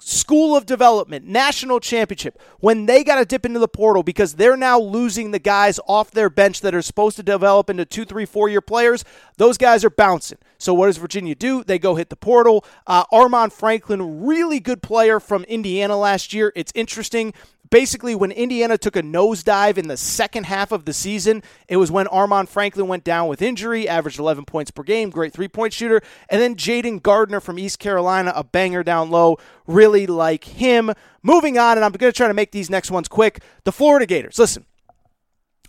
[0.00, 4.56] School of Development, National Championship, when they got to dip into the portal because they're
[4.56, 8.24] now losing the guys off their bench that are supposed to develop into two, three,
[8.24, 9.04] four year players,
[9.36, 10.38] those guys are bouncing.
[10.58, 11.64] So what does Virginia do?
[11.64, 12.64] They go hit the portal.
[12.86, 16.52] Uh, Armaan Franklin, really good player from Indiana last year.
[16.56, 17.32] It's interesting
[17.70, 21.90] basically when Indiana took a nosedive in the second half of the season, it was
[21.90, 25.72] when Armaan Franklin went down with injury, averaged 11 points per game, great three point
[25.72, 26.02] shooter.
[26.28, 29.38] And then Jayden Gardner from East Carolina, a banger down low.
[29.66, 30.92] Really like him.
[31.22, 33.42] Moving on, and I'm going to try to make these next ones quick.
[33.64, 34.38] The Florida Gators.
[34.38, 34.66] Listen.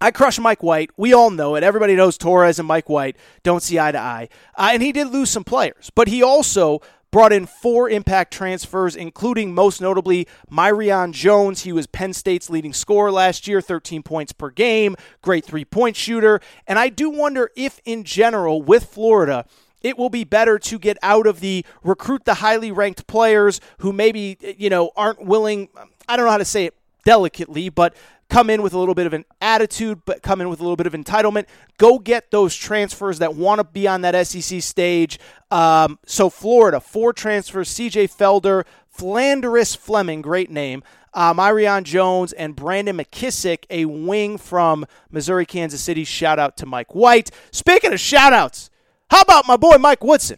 [0.04, 0.90] I crush Mike White.
[0.98, 1.64] We all know it.
[1.64, 4.30] Everybody knows Torres and Mike White don't see eye to eye.
[4.58, 6.82] Uh, and he did lose some players, but he also
[7.12, 11.62] brought in four impact transfers, including most notably Myreon Jones.
[11.62, 15.96] He was Penn State's leading scorer last year, 13 points per game, great three point
[15.96, 16.40] shooter.
[16.66, 19.46] And I do wonder if, in general, with Florida,
[19.82, 23.92] it will be better to get out of the recruit the highly ranked players who
[23.92, 25.70] maybe, you know, aren't willing.
[26.08, 27.96] I don't know how to say it delicately, but
[28.32, 30.78] come in with a little bit of an attitude, but come in with a little
[30.78, 31.46] bit of entitlement.
[31.78, 35.20] Go get those transfers that want to be on that SEC stage.
[35.52, 38.64] Um, so, Florida, four transfers CJ Felder,
[38.98, 40.82] Phlandrous Fleming, great name.
[41.14, 46.06] Uh, Jones and Brandon McKissic, a wing from Missouri, Kansas City.
[46.06, 47.32] Shout out to Mike White.
[47.52, 48.70] Speaking of shout outs,
[49.10, 50.38] how about my boy Mike Woodson?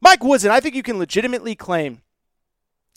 [0.00, 2.00] Mike Woodson, I think you can legitimately claim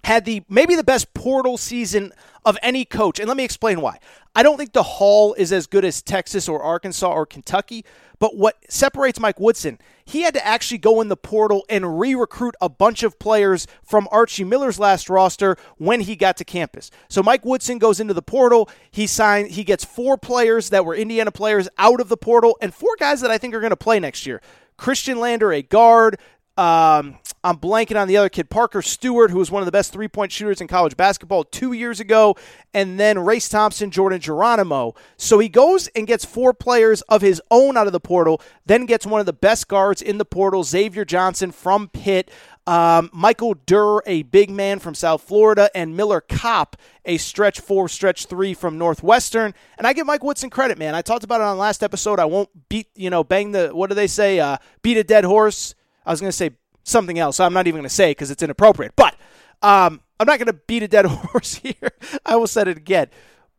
[0.06, 2.14] had the maybe the best portal season
[2.46, 3.20] of any coach.
[3.20, 3.98] And let me explain why.
[4.36, 7.84] I don't think the Hall is as good as Texas or Arkansas or Kentucky,
[8.20, 12.14] but what separates Mike Woodson, he had to actually go in the portal and re
[12.14, 16.92] recruit a bunch of players from Archie Miller's last roster when he got to campus.
[17.10, 18.70] So Mike Woodson goes into the portal.
[18.92, 22.76] He signs, he gets four players that were Indiana players out of the portal and
[22.76, 24.40] four guys that I think are going to play next year.
[24.78, 26.20] Khristian Lander, a guard,
[26.58, 29.92] Um, I'm blanking on the other kid, Parker Stewart, who was one of the best
[29.92, 32.36] three point shooters in college basketball two years ago,
[32.74, 34.96] and then Race Thompson, Jordan Geronimo.
[35.18, 38.86] So he goes and gets four players of his own out of the portal, then
[38.86, 42.32] gets one of the best guards in the portal, Xavier Johnson from Pitt.
[42.68, 47.88] Um, Michael Durr, a big man from South Florida, and Miller Kopp, a stretch four,
[47.88, 49.54] stretch three from Northwestern.
[49.78, 50.96] And I give Mike Woodson credit, man.
[50.96, 52.18] I talked about it on last episode.
[52.18, 54.40] I won't beat, you know, bang the, what do they say?
[54.40, 55.76] Uh, beat a dead horse.
[56.06, 56.52] I was going to say
[56.84, 57.40] something else.
[57.40, 58.94] I'm not even going to say because it's inappropriate.
[58.96, 59.16] But
[59.62, 61.92] um, I'm not going to beat a dead horse here.
[62.26, 63.08] I will say it again.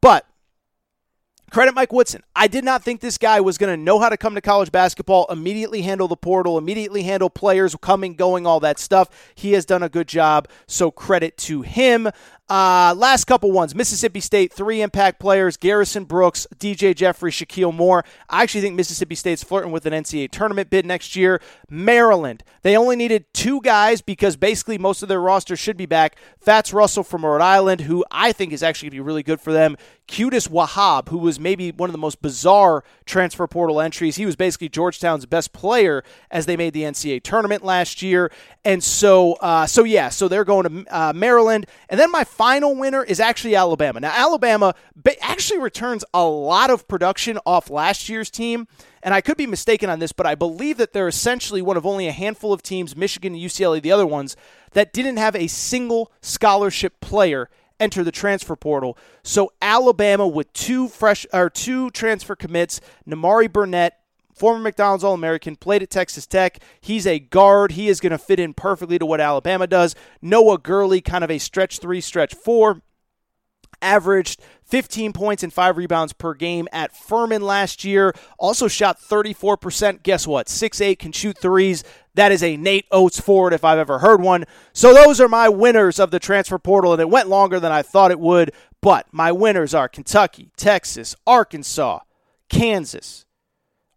[0.00, 0.26] But
[1.50, 2.22] credit Mike Woodson.
[2.34, 4.72] I did not think this guy was going to know how to come to college
[4.72, 9.08] basketball, immediately handle the portal, immediately handle players coming, going, all that stuff.
[9.34, 12.10] He has done a good job, so credit to him.
[12.48, 18.04] Uh, last couple ones Mississippi State, three impact players Garrison Brooks, DJ Jeffrey, Shakeel Moore.
[18.30, 21.40] I actually think Mississippi State's flirting with an NCAA tournament bid next year.
[21.68, 26.16] Maryland, they only needed two guys because basically most of their roster should be back.
[26.38, 29.40] Fats Russell from Rhode Island, who I think is actually going to be really good
[29.40, 29.76] for them.
[30.08, 34.16] Qudus Wahab, who was maybe one of the most bizarre transfer portal entries.
[34.16, 38.30] He was basically Georgetown's best player as they made the NCAA tournament last year.
[38.64, 41.66] And so, uh, so yeah, so they're going to uh, Maryland.
[41.88, 44.00] And then my final winner is actually Alabama.
[44.00, 44.74] Now, Alabama
[45.22, 48.68] actually returns a lot of production off last year's team.
[49.02, 51.86] And I could be mistaken on this, but I believe that they're essentially one of
[51.86, 54.36] only a handful of teams, Michigan and UCLA, the other ones,
[54.72, 57.48] that didn't have a single scholarship player
[57.80, 58.98] enter the transfer portal.
[59.22, 63.98] So Alabama with two fresh or two transfer commits, Nimari Burnett
[64.36, 66.58] former McDonald's All American, played at Texas Tech.
[66.80, 67.72] He's a guard.
[67.72, 69.94] He is going to fit in perfectly to what Alabama does.
[70.20, 72.82] Noah Gurley, kind of a stretch three, stretch four,
[73.82, 78.12] averaged 15 points and five rebounds per game at Furman last year.
[78.38, 80.02] Also shot 34%.
[80.02, 80.48] Guess what?
[80.48, 81.84] 6'8 can shoot threes.
[82.14, 84.44] That is a Nate Oats forward if I've ever heard one.
[84.72, 87.82] So those are my winners of the transfer portal, and it went longer than I
[87.82, 88.52] thought it would.
[88.80, 92.00] But my winners are Kentucky, Texas, Arkansas,
[92.48, 93.25] Kansas,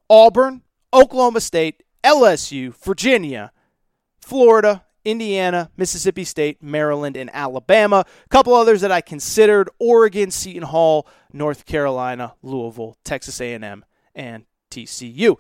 [0.10, 3.52] Auburn, Oklahoma State, LSU, Virginia,
[4.20, 8.06] Florida, Indiana, Mississippi State, Maryland, and Alabama.
[8.26, 13.86] A couple others that I considered: Oregon, Seton Hall, North Carolina, Louisville, Texas A&M,
[14.16, 15.38] and TCU.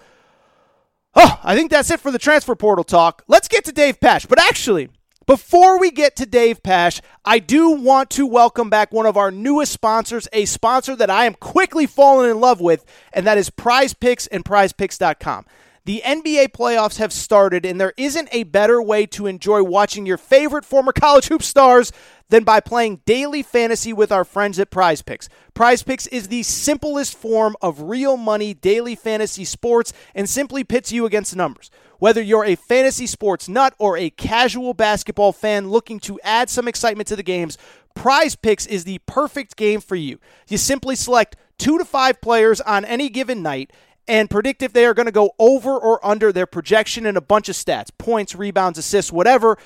[1.15, 3.24] Oh, I think that's it for the transfer portal talk.
[3.28, 4.28] Let's get to Dave Pasch.
[4.28, 4.89] But actually,
[5.30, 9.30] before we get to Dave Pasch, I do want to welcome back one of our
[9.30, 13.51] newest sponsors, a sponsor that I am quickly falling in love with, and that is
[13.51, 15.45] Prize Picks and PrizePicks.com.
[15.89, 20.19] The NBA playoffs have started, and there isn't a better way to enjoy watching your
[20.19, 21.91] favorite former college hoop stars
[22.29, 25.29] than by playing daily fantasy with our friends at Prize Picks.
[25.55, 30.91] Prize Picks is the simplest form of real money daily fantasy sports and simply pits
[30.91, 31.71] you against the numbers.
[31.97, 36.67] Whether you're a fantasy sports nut or a casual basketball fan looking to add some
[36.67, 37.57] excitement to the games,
[37.95, 40.19] Prize Picks is the perfect game for you.
[40.47, 43.71] You simply select two to five players on any given night
[44.10, 47.22] and predict if they are going to go over or under their projection and a
[47.22, 49.57] bunch of stats points, rebounds, assists, whatever.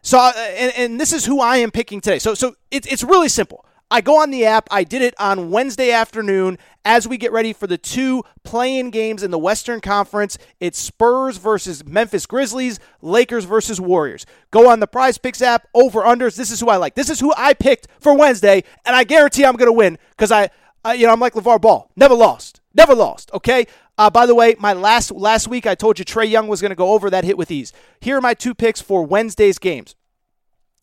[0.00, 2.18] So, uh, and, and this is who I am picking today.
[2.18, 3.66] So, so it's it's really simple.
[3.90, 4.68] I go on the app.
[4.70, 9.22] I did it on Wednesday afternoon as we get ready for the two play-in games
[9.22, 10.38] in the Western Conference.
[10.60, 14.24] It's Spurs versus Memphis Grizzlies, Lakers versus Warriors.
[14.50, 16.36] Go on the Prize Picks app, over unders.
[16.36, 16.94] This is who I like.
[16.94, 20.32] This is who I picked for Wednesday, and I guarantee I'm going to win because
[20.32, 20.48] I,
[20.82, 23.30] I, you know, I'm like LeVar Ball, never lost, never lost.
[23.32, 23.66] Okay.
[23.98, 26.70] Uh, by the way, my last last week I told you Trae Young was going
[26.70, 27.72] to go over that hit with ease.
[28.00, 29.94] Here are my two picks for Wednesday's games.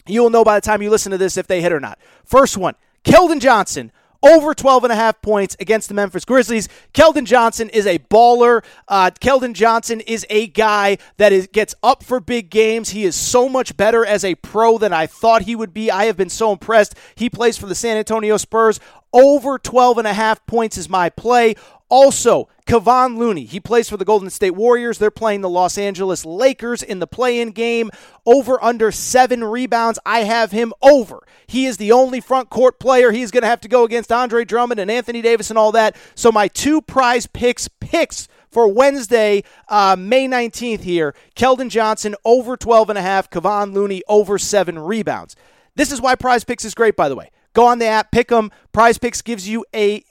[0.07, 1.99] You will know by the time you listen to this if they hit or not.
[2.23, 6.67] First one, Keldon Johnson over 12 and a half points against the Memphis Grizzlies.
[6.93, 8.63] Keldon Johnson is a baller.
[8.87, 12.89] Uh, Keldon Johnson is a guy that is, gets up for big games.
[12.89, 15.89] He is so much better as a pro than I thought he would be.
[15.89, 16.95] I have been so impressed.
[17.15, 18.79] He plays for the San Antonio Spurs.
[19.11, 21.55] Over 12 and a half points is my play.
[21.89, 24.99] Also, Kevon Looney, he plays for the Golden State Warriors.
[24.99, 27.89] They're playing the Los Angeles Lakers in the play in game.
[28.27, 29.97] Over under seven rebounds.
[30.05, 31.23] I have him over.
[31.47, 33.11] He is the only front court player.
[33.11, 35.97] He's going to have to go against Andre Drummond and Anthony Davis and all that.
[36.13, 42.55] So, my two prize picks, picks for Wednesday, uh, May 19th here Keldon Johnson over
[42.55, 45.35] 12 and a half, Kevon Looney over seven rebounds.
[45.75, 47.31] This is why prize picks is great, by the way.
[47.53, 48.51] Go on the app, pick them.
[48.71, 50.03] Prize Picks gives you a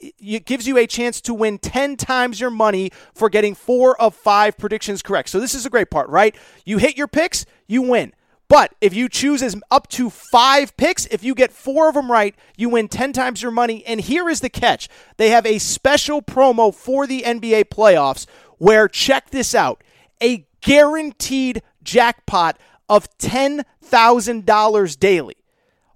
[0.45, 4.57] gives you a chance to win 10 times your money for getting 4 of 5
[4.57, 5.29] predictions correct.
[5.29, 6.35] So this is a great part, right?
[6.65, 8.13] You hit your picks, you win.
[8.49, 12.11] But if you choose as up to 5 picks, if you get 4 of them
[12.11, 13.85] right, you win 10 times your money.
[13.85, 14.89] And here is the catch.
[15.17, 18.25] They have a special promo for the NBA playoffs
[18.57, 19.83] where check this out.
[20.21, 22.59] A guaranteed jackpot
[22.89, 25.35] of $10,000 daily.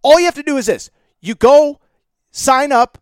[0.04, 0.92] All you have to do is this
[1.24, 1.80] you go
[2.32, 2.98] sign up.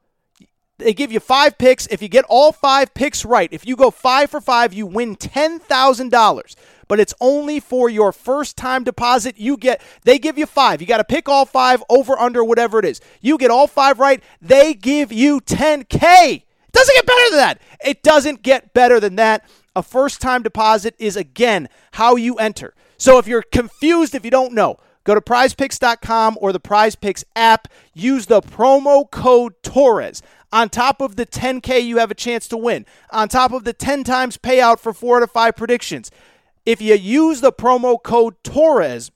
[0.77, 1.87] They give you five picks.
[1.87, 5.15] If you get all five picks right, if you go five for five, you win
[5.15, 6.55] $10,000
[6.91, 9.39] but it's only for your first time deposit.
[9.39, 10.81] You get they give you 5.
[10.81, 12.99] You got to pick all 5 over under whatever it is.
[13.21, 16.03] You get all 5 right, they give you 10k.
[16.03, 16.43] It
[16.73, 17.61] doesn't get better than that.
[17.81, 19.49] It doesn't get better than that.
[19.73, 22.73] A first time deposit is again how you enter.
[22.97, 27.67] So if you're confused if you don't know, Go to prizepicks.com or the prizepicks app.
[27.93, 30.21] Use the promo code Torres.
[30.51, 33.73] On top of the 10K you have a chance to win, on top of the
[33.73, 36.11] 10 times payout for four to five predictions,
[36.65, 39.11] if you use the promo code Torres,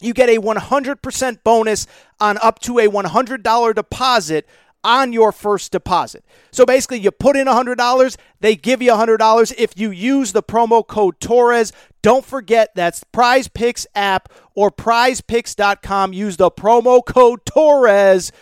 [0.00, 1.86] you get a 100% bonus
[2.20, 4.46] on up to a $100 deposit
[4.84, 6.24] on your first deposit.
[6.50, 10.86] So basically, you put in $100, they give you $100 if you use the promo
[10.86, 11.72] code Torres.
[12.02, 16.12] Don't forget that's Prize Picks app or prizepicks.com.
[16.12, 18.32] Use the promo code Torres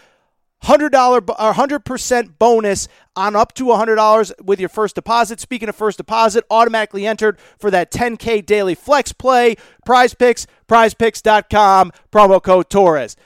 [0.63, 5.41] hundred dollar or hundred percent bonus on up to hundred dollars with your first deposit.
[5.41, 9.57] Speaking of first deposit, automatically entered for that 10k daily flex play.
[9.85, 13.17] Prize picks, prizepicks.com, promo code Torres.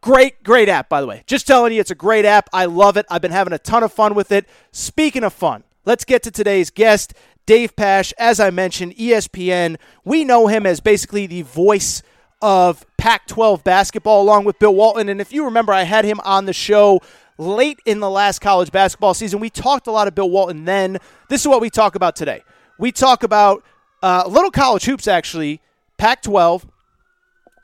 [0.00, 1.22] Great, great app, by the way.
[1.26, 2.48] Just telling you, it's a great app.
[2.52, 3.06] I love it.
[3.08, 4.48] I've been having a ton of fun with it.
[4.72, 7.14] Speaking of fun, let's get to today's guest,
[7.46, 8.12] Dave Pasch.
[8.18, 9.76] As I mentioned, ESPN.
[10.04, 12.02] We know him as basically the voice
[12.42, 15.08] of Pac 12 basketball along with Bill Walton.
[15.08, 17.00] And if you remember, I had him on the show
[17.38, 19.40] late in the last college basketball season.
[19.40, 20.98] We talked a lot of Bill Walton then.
[21.28, 22.42] This is what we talk about today.
[22.78, 23.64] We talk about
[24.02, 25.60] uh, little college hoops, actually,
[25.96, 26.66] Pac 12.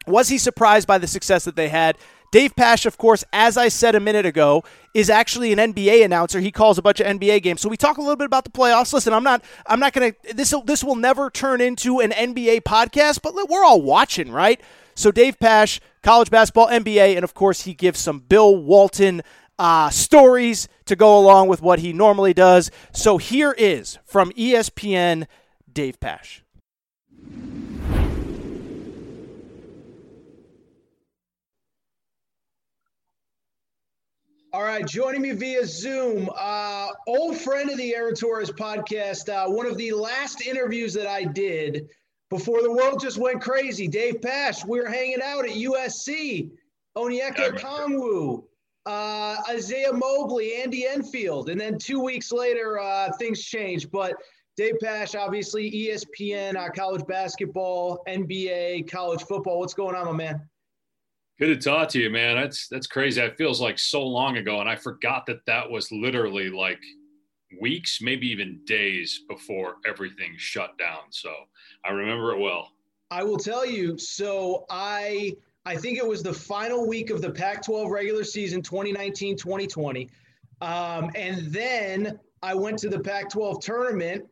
[0.06, 1.98] Was he surprised by the success that they had?
[2.30, 4.62] Dave Pasch, of course, as I said a minute ago,
[4.92, 6.40] is actually an NBA announcer.
[6.40, 7.60] He calls a bunch of NBA games.
[7.60, 8.92] So we talk a little bit about the playoffs.
[8.92, 12.62] Listen, I'm not I'm not going to this this will never turn into an NBA
[12.62, 14.60] podcast, but we're all watching, right?
[14.94, 19.22] So Dave Pasch, college basketball, NBA, and of course he gives some Bill Walton
[19.58, 22.70] uh, stories to go along with what he normally does.
[22.92, 25.26] So here is from ESPN,
[25.72, 26.42] Dave Pasch.
[34.59, 39.48] All right, joining me via Zoom, uh, old friend of the Aaron Torres podcast, uh,
[39.48, 41.88] one of the last interviews that I did
[42.28, 43.86] before the world just went crazy.
[43.86, 46.50] Dave Pasch, we were hanging out at USC.
[46.96, 48.42] Onyeka Okongwu,
[48.84, 53.92] uh, Isaiah Mobley, Andy Enfield, and then two weeks later, uh, things changed.
[53.92, 54.16] But
[54.56, 59.61] Dave Pasch, obviously ESPN, uh, college basketball, NBA, college football.
[59.61, 60.48] What's going on, my man?
[61.39, 62.34] Good to talk to you, man.
[62.34, 63.20] That's that's crazy.
[63.20, 66.80] It feels like so long ago, and I forgot that that was literally like
[67.61, 71.03] weeks, maybe even days before everything shut down.
[71.11, 71.32] So
[71.84, 72.72] I remember it well.
[73.12, 73.97] I will tell you.
[73.99, 80.11] So I I think it was the final week of the Pac-12 regular season, 2019-2020,
[80.61, 84.24] um, and then I went to the Pac-12 tournament.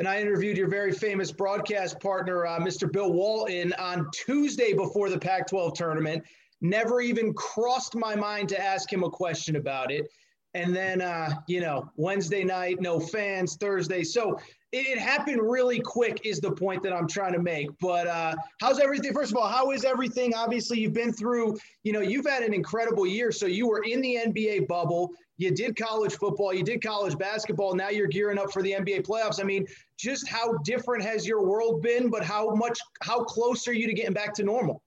[0.00, 2.90] And I interviewed your very famous broadcast partner, uh, Mr.
[2.90, 6.24] Bill Walton, on Tuesday before the Pac 12 tournament
[6.64, 10.08] Never even crossed my mind to ask him a question about it.
[10.54, 14.02] And then, uh, you know, Wednesday night, no fans, Thursday.
[14.02, 14.38] So
[14.72, 17.68] it, it, happened really quick, is the point that I'm trying to make.
[17.82, 19.12] But uh, how's everything?
[19.12, 20.32] First of all, how is everything?
[20.34, 23.30] Obviously, you've been through, you know, you've had an incredible year.
[23.30, 25.10] So you were in the NBA bubble.
[25.36, 27.74] You did college football, you did college basketball.
[27.74, 29.38] Now you're gearing up for the NBA playoffs.
[29.38, 29.66] I mean,
[29.98, 33.92] just how different has your world been, but how much, how close are you to
[33.92, 34.83] getting back to normal?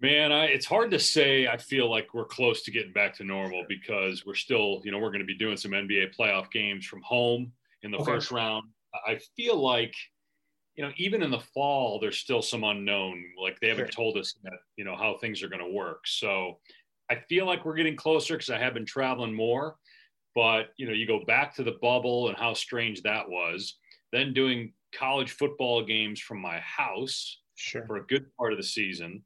[0.00, 1.46] Man, I, it's hard to say.
[1.46, 4.98] I feel like we're close to getting back to normal because we're still, you know,
[4.98, 7.50] we're going to be doing some NBA playoff games from home
[7.82, 8.12] in the okay.
[8.12, 8.64] first round.
[9.06, 9.94] I feel like,
[10.74, 13.24] you know, even in the fall, there's still some unknown.
[13.42, 14.04] Like they haven't sure.
[14.04, 16.06] told us that, you know, how things are going to work.
[16.06, 16.58] So
[17.10, 19.76] I feel like we're getting closer because I have been traveling more.
[20.34, 23.78] But, you know, you go back to the bubble and how strange that was,
[24.12, 27.86] then doing college football games from my house sure.
[27.86, 29.22] for a good part of the season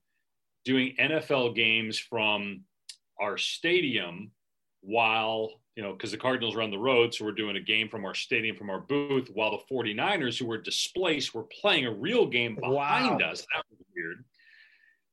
[0.64, 2.64] doing NFL games from
[3.20, 4.30] our stadium
[4.82, 7.14] while, you know, because the Cardinals are on the road.
[7.14, 10.46] So we're doing a game from our stadium, from our booth, while the 49ers, who
[10.46, 13.30] were displaced, were playing a real game behind wow.
[13.30, 13.46] us.
[13.54, 14.24] That was weird.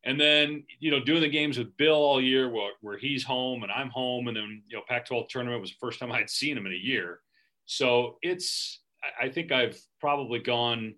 [0.04, 3.64] And then, you know, doing the games with Bill all year where, where he's home
[3.64, 4.28] and I'm home.
[4.28, 6.72] And then, you know, Pac 12 tournament was the first time I'd seen him in
[6.72, 7.20] a year.
[7.66, 8.80] So it's,
[9.22, 10.96] I think I've probably gone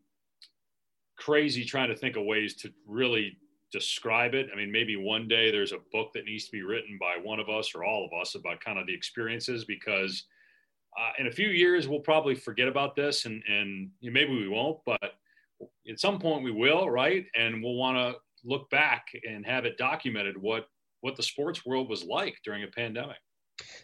[1.18, 3.38] crazy trying to think of ways to really
[3.72, 4.50] describe it.
[4.52, 7.40] I mean, maybe one day there's a book that needs to be written by one
[7.40, 10.26] of us or all of us about kind of the experiences because
[10.98, 14.80] uh, in a few years we'll probably forget about this and and maybe we won't,
[14.86, 15.14] but
[15.90, 17.26] at some point we will, right?
[17.36, 20.68] And we'll want to look back and have it documented what
[21.02, 23.18] what the sports world was like during a pandemic.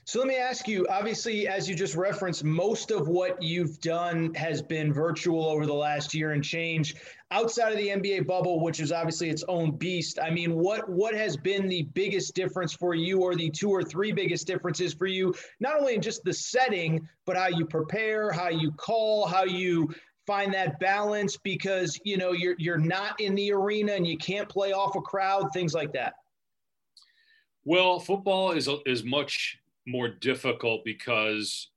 [0.07, 4.33] So let me ask you obviously, as you just referenced, most of what you've done
[4.35, 6.95] has been virtual over the last year and change.
[7.31, 11.15] Outside of the NBA bubble, which is obviously its own beast, I mean, what, what
[11.15, 15.07] has been the biggest difference for you, or the two or three biggest differences for
[15.07, 19.43] you, not only in just the setting, but how you prepare, how you call, how
[19.43, 19.89] you
[20.27, 24.49] find that balance because you know you're you're not in the arena and you can't
[24.49, 26.15] play off a crowd things like that
[27.63, 31.69] well football is is much more difficult because,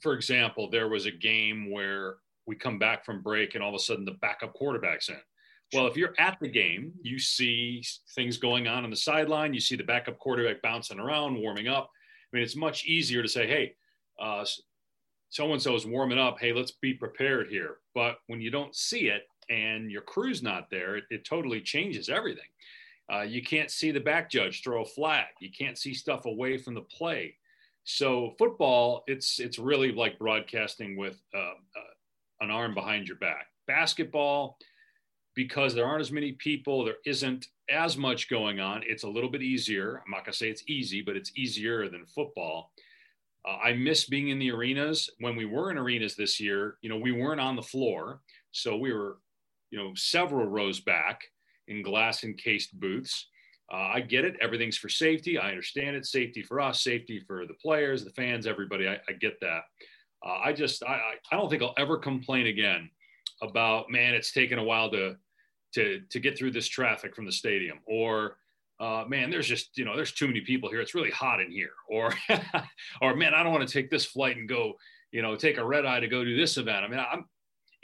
[0.00, 2.16] for example, there was a game where
[2.46, 5.16] we come back from break and all of a sudden the backup quarterback's in.
[5.72, 7.82] Well, if you're at the game, you see
[8.14, 9.54] things going on on the sideline.
[9.54, 11.90] You see the backup quarterback bouncing around, warming up.
[12.32, 13.74] I mean, it's much easier to say, hey,
[14.20, 14.44] uh,
[15.30, 16.38] so and so is warming up.
[16.38, 17.76] Hey, let's be prepared here.
[17.94, 22.10] But when you don't see it and your crew's not there, it, it totally changes
[22.10, 22.44] everything.
[23.10, 25.26] Uh, you can't see the back judge throw a flag.
[25.40, 27.36] You can't see stuff away from the play.
[27.84, 31.92] So football, it's it's really like broadcasting with uh, uh,
[32.40, 33.46] an arm behind your back.
[33.66, 34.56] Basketball,
[35.34, 38.82] because there aren't as many people, there isn't as much going on.
[38.86, 40.02] It's a little bit easier.
[40.04, 42.72] I'm not gonna say it's easy, but it's easier than football.
[43.44, 45.10] Uh, I miss being in the arenas.
[45.18, 48.20] When we were in arenas this year, you know, we weren't on the floor,
[48.52, 49.18] so we were,
[49.70, 51.22] you know, several rows back
[51.68, 53.28] in glass encased booths.
[53.72, 54.36] Uh, I get it.
[54.40, 55.38] Everything's for safety.
[55.38, 56.04] I understand it.
[56.04, 58.86] Safety for us, safety for the players, the fans, everybody.
[58.86, 59.62] I, I get that.
[60.24, 61.00] Uh, I just, I,
[61.30, 62.90] I don't think I'll ever complain again
[63.40, 65.16] about, man, it's taken a while to,
[65.74, 68.36] to, to get through this traffic from the stadium or,
[68.78, 70.80] uh, man, there's just, you know, there's too many people here.
[70.80, 71.70] It's really hot in here.
[71.88, 72.12] Or,
[73.00, 74.74] or man, I don't want to take this flight and go,
[75.12, 76.84] you know, take a red eye to go do this event.
[76.84, 77.24] I mean, I'm,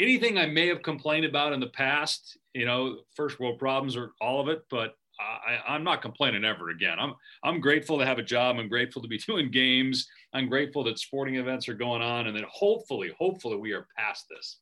[0.01, 4.13] anything I may have complained about in the past, you know, first world problems or
[4.21, 6.99] all of it, but I, am not complaining ever again.
[6.99, 8.57] I'm I'm grateful to have a job.
[8.59, 10.07] I'm grateful to be doing games.
[10.33, 14.27] I'm grateful that sporting events are going on, and that hopefully, hopefully, we are past
[14.31, 14.59] this.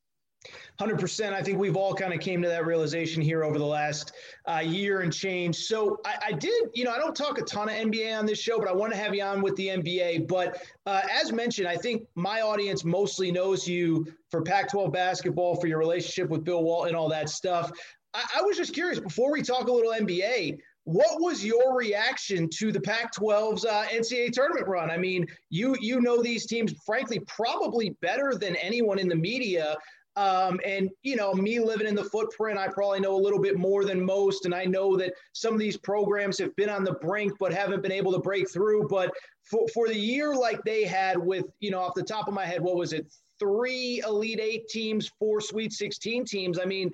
[0.81, 1.33] 100%.
[1.33, 4.13] I think we've all kind of came to that realization here over the last
[4.47, 5.57] uh, year and change.
[5.57, 8.39] So I, I, did, you know, I don't talk a ton of NBA on this
[8.39, 10.29] show, but I want to have you on with the NBA.
[10.29, 15.57] But uh, as mentioned, I think my audience mostly knows you for Pac 12 basketball,
[15.57, 17.71] for your relationship with Bill Walton, all that stuff.
[18.15, 22.49] I, I was just curious before we talk a little NBA, what was your reaction
[22.49, 24.89] to the Pac-12's uh, NCAA tournament run?
[24.89, 29.77] I mean, you you know these teams, frankly, probably better than anyone in the media.
[30.15, 33.59] Um, and you know, me living in the footprint, I probably know a little bit
[33.59, 34.45] more than most.
[34.45, 37.83] And I know that some of these programs have been on the brink but haven't
[37.83, 38.87] been able to break through.
[38.89, 39.13] But
[39.43, 42.47] for, for the year like they had with, you know, off the top of my
[42.47, 43.13] head, what was it?
[43.39, 46.59] Three Elite Eight teams, four Sweet 16 teams.
[46.59, 46.91] I mean,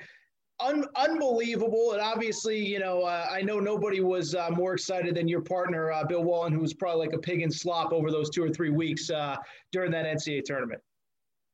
[0.60, 1.92] un- unbelievable.
[1.92, 5.92] And obviously, you know, uh, I know nobody was uh, more excited than your partner,
[5.92, 8.50] uh, Bill Walton, who was probably like a pig in slop over those two or
[8.50, 9.36] three weeks uh,
[9.72, 10.80] during that NCAA tournament.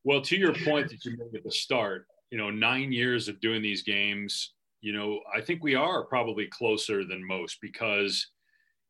[0.05, 3.41] Well, to your point that you made at the start, you know, nine years of
[3.41, 8.31] doing these games, you know, I think we are probably closer than most because,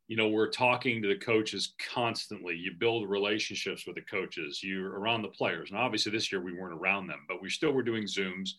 [0.09, 2.57] you know, we're talking to the coaches constantly.
[2.57, 4.63] You build relationships with the coaches.
[4.63, 7.73] You're around the players, and obviously this year we weren't around them, but we still
[7.73, 8.51] were doing Zooms,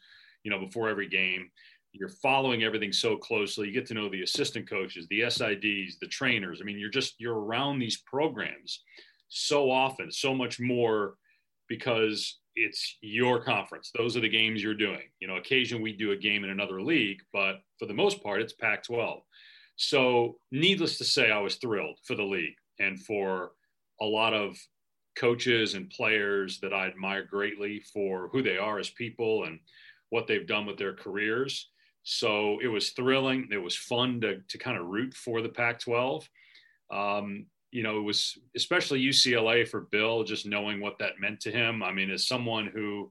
[0.44, 1.50] you know, before every game.
[1.92, 3.68] You're following everything so closely.
[3.68, 6.60] You get to know the assistant coaches, the SIDs, the trainers.
[6.62, 8.84] I mean, you're just you're around these programs
[9.28, 11.16] so often, so much more
[11.68, 13.92] because it's your conference.
[13.98, 15.10] Those are the games you're doing.
[15.20, 18.42] You know, occasionally we do a game in another league, but for the most part,
[18.42, 19.22] it's Pac 12.
[19.82, 23.52] So, needless to say, I was thrilled for the league and for
[24.02, 24.58] a lot of
[25.18, 29.58] coaches and players that I admire greatly for who they are as people and
[30.10, 31.70] what they've done with their careers.
[32.04, 33.48] So, it was thrilling.
[33.54, 36.30] It was fun to, to kind of root for the Pac 12.
[36.92, 41.52] Um, you know, it was especially UCLA for Bill, just knowing what that meant to
[41.52, 41.84] him.
[41.84, 43.10] I mean, as someone who,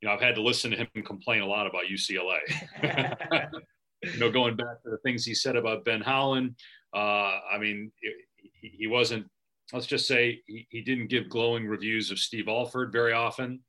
[0.00, 2.38] you know, I've had to listen to him complain a lot about UCLA.
[4.12, 6.54] you know, going back to the things he said about Ben Howland,
[6.94, 8.14] uh, I mean, it,
[8.60, 9.26] he wasn't,
[9.72, 13.60] let's just say, he, he didn't give glowing reviews of Steve Alford very often.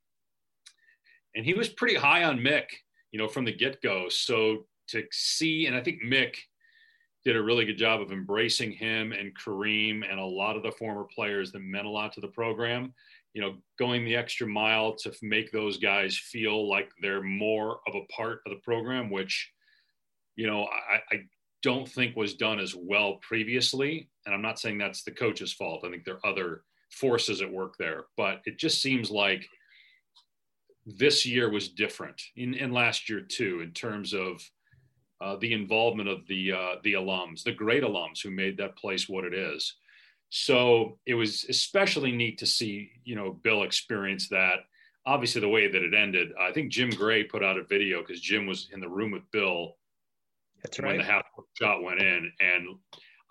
[1.35, 2.65] And he was pretty high on Mick,
[3.11, 4.09] you know, from the get go.
[4.09, 6.35] So to see, and I think Mick,
[7.27, 10.71] did a really good job of embracing him and Kareem and a lot of the
[10.71, 12.93] former players that meant a lot to the program.
[13.33, 17.95] You know, going the extra mile to make those guys feel like they're more of
[17.95, 19.51] a part of the program, which,
[20.37, 21.19] you know, I, I
[21.63, 24.09] don't think was done as well previously.
[24.25, 25.83] And I'm not saying that's the coach's fault.
[25.83, 26.61] I think there are other
[26.91, 29.45] forces at work there, but it just seems like
[30.85, 34.41] this year was different in, in last year too, in terms of
[35.19, 39.09] uh, the involvement of the uh, the alums, the great alums who made that place
[39.09, 39.75] what it is.
[40.29, 44.59] So it was especially neat to see, you know, Bill experience that.
[45.07, 48.21] Obviously, the way that it ended, I think Jim Gray put out a video because
[48.21, 49.75] Jim was in the room with Bill
[50.63, 50.89] That's right.
[50.89, 51.23] when the half
[51.59, 52.67] shot went in, and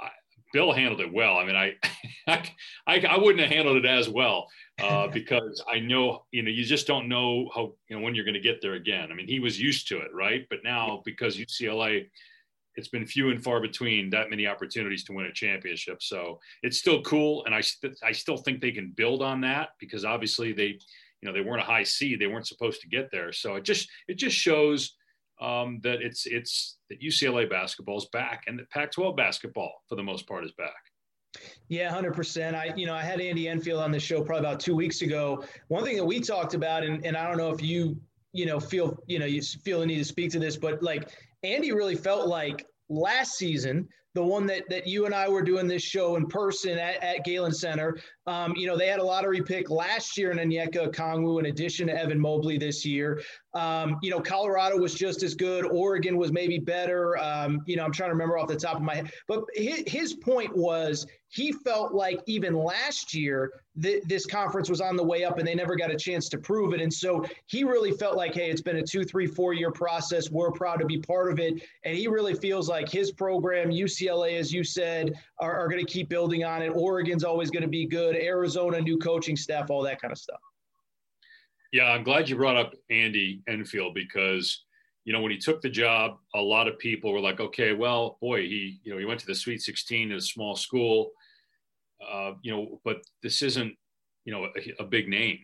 [0.01, 0.09] I,
[0.53, 1.37] Bill handled it well.
[1.37, 1.75] I mean, I,
[2.87, 4.49] I, I wouldn't have handled it as well
[4.81, 8.25] uh, because I know, you know, you just don't know how, you know, when you're
[8.25, 9.11] going to get there again.
[9.11, 10.47] I mean, he was used to it, right?
[10.51, 12.09] But now because UCLA,
[12.77, 16.03] it's been few and far between that many opportunities to win a championship.
[16.03, 19.71] So it's still cool, and I, st- I still think they can build on that
[19.81, 20.79] because obviously they,
[21.23, 23.33] you know, they weren't a high seed, they weren't supposed to get there.
[23.33, 24.95] So it just it just shows
[25.41, 30.03] um, that it's it's that UCLA basketball is back, and that Pac-12 basketball for the
[30.03, 30.75] most part is back.
[31.69, 32.57] Yeah, hundred percent.
[32.57, 35.45] I, you know, I had Andy Enfield on the show probably about two weeks ago.
[35.69, 38.01] One thing that we talked about, and, and I don't know if you,
[38.33, 41.11] you know, feel, you know, you feel the need to speak to this, but like
[41.43, 45.67] Andy really felt like last season, the one that that you and I were doing
[45.69, 47.99] this show in person at, at Galen Center.
[48.27, 51.89] Um, you know, they had a lottery pick last year in Onyeka Okongwu in addition
[51.89, 53.21] to Evan Mobley this year.
[53.57, 55.65] Um, you know, Colorado was just as good.
[55.65, 57.17] Oregon was maybe better.
[57.17, 59.13] Um, you know, I'm trying to remember off the top of my head.
[59.27, 63.51] But his, his point was he felt like even last year
[63.83, 66.39] th- this conference was on the way up and they never got a chance to
[66.39, 66.83] prove it.
[66.83, 70.31] And so he really felt like, hey, it's been a two, three, four year process.
[70.31, 71.55] We're proud to be part of it.
[71.85, 75.91] And he really feels like his program, UCLA, as you said, are, are going to
[75.91, 76.69] keep building on it.
[76.69, 78.17] Oregon's always going to be good.
[78.17, 80.41] Arizona, new coaching staff, all that kind of stuff.
[81.77, 84.65] Yeah, I'm glad you brought up Andy Enfield because
[85.05, 88.17] you know when he took the job, a lot of people were like, "Okay, well,
[88.23, 91.11] boy, he you know he went to the Sweet 16 at a small school,
[92.01, 93.75] uh, you know, but this isn't
[94.25, 95.41] you know a, a big name."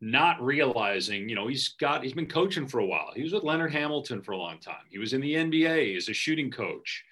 [0.00, 3.10] Not realizing, you know, he's got he's been coaching for a while.
[3.14, 4.86] He was with Leonard Hamilton for a long time.
[4.88, 7.04] He was in the NBA as a shooting coach.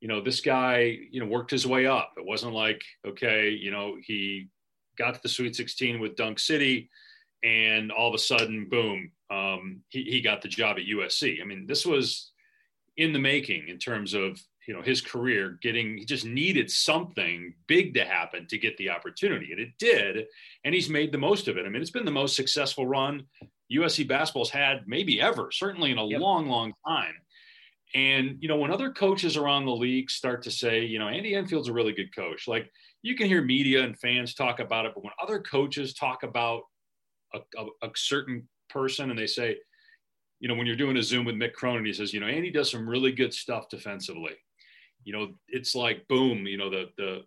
[0.00, 2.14] You know, this guy, you know, worked his way up.
[2.16, 4.48] It wasn't like, okay, you know, he
[4.98, 6.90] got to the Sweet 16 with Dunk City
[7.46, 11.40] and all of a sudden, boom, um, he, he got the job at USC.
[11.40, 12.32] I mean, this was
[12.96, 17.54] in the making in terms of you know his career getting he just needed something
[17.68, 20.26] big to happen to get the opportunity and it did
[20.64, 23.22] and he's made the most of it i mean it's been the most successful run
[23.72, 26.20] usc basketball's had maybe ever certainly in a Yep.
[26.20, 27.14] long long time
[27.94, 31.36] and you know when other coaches around the league start to say you know andy
[31.36, 32.68] enfield's a really good coach like
[33.02, 36.62] you can hear media and fans talk about it but when other coaches talk about
[37.34, 39.56] a, a, a certain person and they say
[40.40, 42.50] you know when you're doing a zoom with mick cronin he says you know andy
[42.50, 44.32] does some really good stuff defensively.
[45.04, 47.22] You know it's like boom you know the the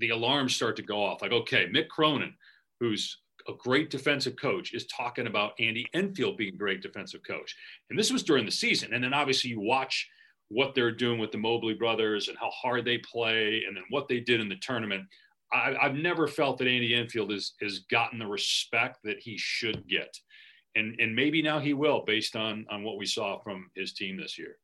[0.00, 1.22] the alarms start to go off.
[1.22, 2.34] Like okay mick cronin
[2.80, 3.18] who's
[3.48, 7.54] a great defensive coach is talking about andy enfield being a great defensive coach.
[7.90, 8.94] And this was during the season.
[8.94, 10.08] And then obviously you watch
[10.48, 14.08] what they're doing with the mobley brothers and how hard they play and then what
[14.08, 15.04] they did in the tournament
[15.54, 19.86] I, i've never felt that andy enfield has has gotten the respect that he should
[19.88, 20.14] get
[20.74, 24.16] and and maybe now he will based on on what we saw from his team
[24.16, 24.58] this year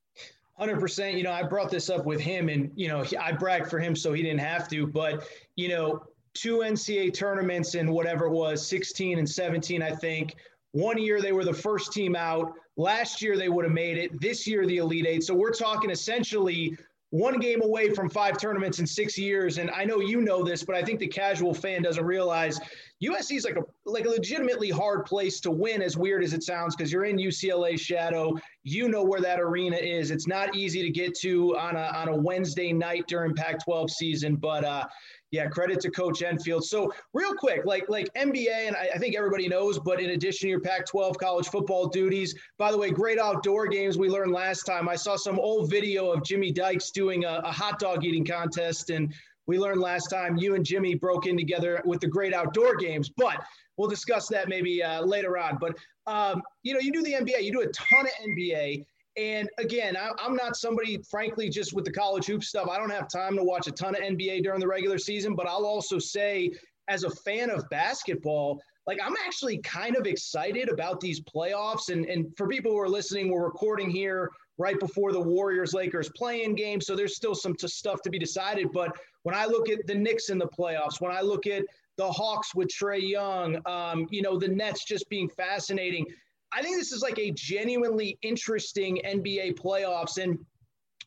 [0.60, 1.16] Hundred percent.
[1.16, 3.96] You know, I brought this up with him, and you know, I bragged for him,
[3.96, 4.86] so he didn't have to.
[4.86, 5.26] But
[5.56, 6.02] you know,
[6.34, 10.36] two NCAA tournaments in whatever it was, sixteen and seventeen, I think.
[10.72, 12.52] One year they were the first team out.
[12.76, 14.20] Last year they would have made it.
[14.20, 15.24] This year the Elite Eight.
[15.24, 16.76] So we're talking essentially
[17.10, 19.58] one game away from five tournaments in six years.
[19.58, 22.60] And I know you know this, but I think the casual fan doesn't realize
[23.02, 26.42] USC is like a like a legitimately hard place to win, as weird as it
[26.42, 28.36] sounds, because you're in UCLA shadow.
[28.62, 30.10] You know where that arena is.
[30.10, 34.36] It's not easy to get to on a on a Wednesday night during Pac-12 season,
[34.36, 34.84] but uh,
[35.30, 36.64] yeah, credit to Coach Enfield.
[36.64, 40.46] So real quick, like like NBA, and I, I think everybody knows, but in addition
[40.46, 44.64] to your Pac-12 college football duties, by the way, great outdoor games we learned last
[44.64, 44.88] time.
[44.88, 48.90] I saw some old video of Jimmy Dykes doing a, a hot dog eating contest,
[48.90, 49.14] and
[49.46, 53.10] we learned last time you and Jimmy broke in together with the great outdoor games,
[53.16, 53.36] but
[53.76, 55.58] we'll discuss that maybe uh, later on.
[55.58, 55.76] But
[56.06, 58.84] um, you know, you do the NBA, you do a ton of NBA.
[59.16, 62.68] And again, I, I'm not somebody, frankly, just with the college hoop stuff.
[62.68, 65.34] I don't have time to watch a ton of NBA during the regular season.
[65.34, 66.52] But I'll also say,
[66.88, 71.90] as a fan of basketball, like I'm actually kind of excited about these playoffs.
[71.90, 76.10] And and for people who are listening, we're recording here right before the Warriors Lakers
[76.16, 78.72] playing game, so there's still some t- stuff to be decided.
[78.72, 81.64] But when I look at the Knicks in the playoffs, when I look at
[81.96, 86.06] the Hawks with Trae Young, um, you know, the Nets just being fascinating.
[86.52, 90.18] I think this is like a genuinely interesting NBA playoffs.
[90.22, 90.38] And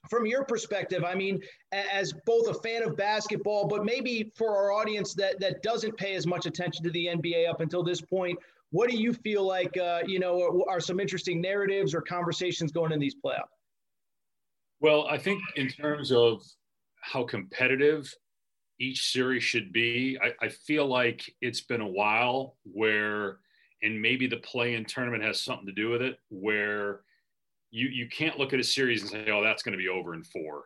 [0.10, 1.42] from your perspective, I mean,
[1.72, 6.16] as both a fan of basketball, but maybe for our audience that that doesn't pay
[6.16, 8.38] as much attention to the NBA up until this point,
[8.74, 12.92] What do you feel like, uh, you know, are some interesting narratives or conversations going
[12.92, 13.54] in these playoffs?
[14.80, 16.42] Well, I think in terms of
[17.00, 18.12] how competitive
[18.80, 23.38] each series should be, I, I feel like it's been a while where,
[23.84, 27.02] and maybe the play in tournament has something to do with it, where
[27.72, 30.14] you you can't look at a series and say, oh, that's going to be over
[30.14, 30.66] in four,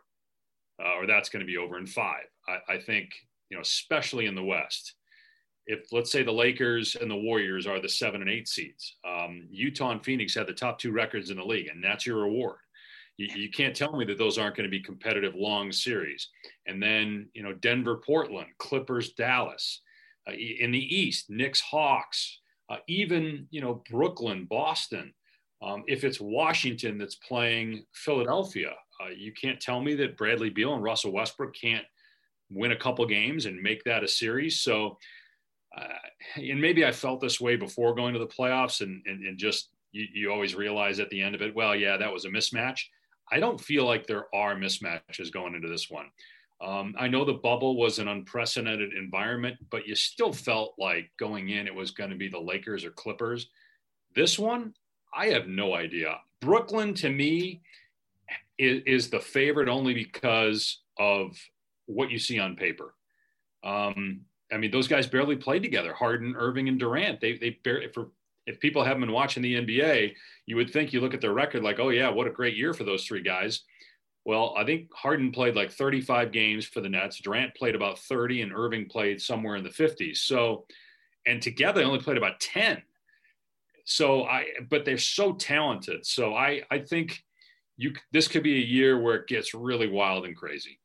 [0.83, 2.25] uh, or that's going to be over in five.
[2.47, 3.09] I, I think
[3.49, 4.93] you know, especially in the West,
[5.65, 9.47] if let's say the Lakers and the Warriors are the seven and eight seeds, um,
[9.49, 12.59] Utah and Phoenix have the top two records in the league, and that's your reward.
[13.17, 16.29] You, you can't tell me that those aren't going to be competitive long series.
[16.67, 19.81] And then, you know, Denver, Portland, Clippers, Dallas.
[20.27, 22.39] Uh, in the East, Knicks, Hawks,
[22.69, 25.13] uh, even, you know, Brooklyn, Boston.
[25.61, 30.73] Um, if it's Washington that's playing Philadelphia, uh, you can't tell me that Bradley Beal
[30.73, 31.85] and Russell Westbrook can't
[32.49, 34.61] win a couple games and make that a series.
[34.61, 34.97] So,
[35.77, 35.87] uh,
[36.35, 39.69] and maybe I felt this way before going to the playoffs, and and, and just
[39.91, 42.81] you, you, always realize at the end of it, well, yeah, that was a mismatch.
[43.31, 46.05] I don't feel like there are mismatches going into this one.
[46.59, 51.49] Um, I know the bubble was an unprecedented environment, but you still felt like going
[51.49, 53.49] in it was going to be the Lakers or Clippers.
[54.15, 54.73] This one,
[55.15, 56.17] I have no idea.
[56.41, 57.61] Brooklyn to me
[58.57, 61.37] is, is the favorite only because of
[61.85, 62.95] what you see on paper.
[63.63, 64.21] Um,
[64.51, 65.93] I mean, those guys barely played together.
[65.93, 67.19] Harden, Irving, and Durant.
[67.19, 68.09] They they barely for
[68.45, 70.13] if people haven't been watching the NBA,
[70.45, 72.73] you would think you look at their record like, oh yeah, what a great year
[72.73, 73.61] for those three guys.
[74.27, 77.21] Well, I think Harden played like 35 games for the Nets.
[77.21, 80.17] Durant played about 30, and Irving played somewhere in the 50s.
[80.17, 80.65] So,
[81.25, 82.81] and together they only played about 10.
[83.85, 86.05] So I, but they're so talented.
[86.05, 87.23] So I, I think
[87.77, 90.77] you this could be a year where it gets really wild and crazy.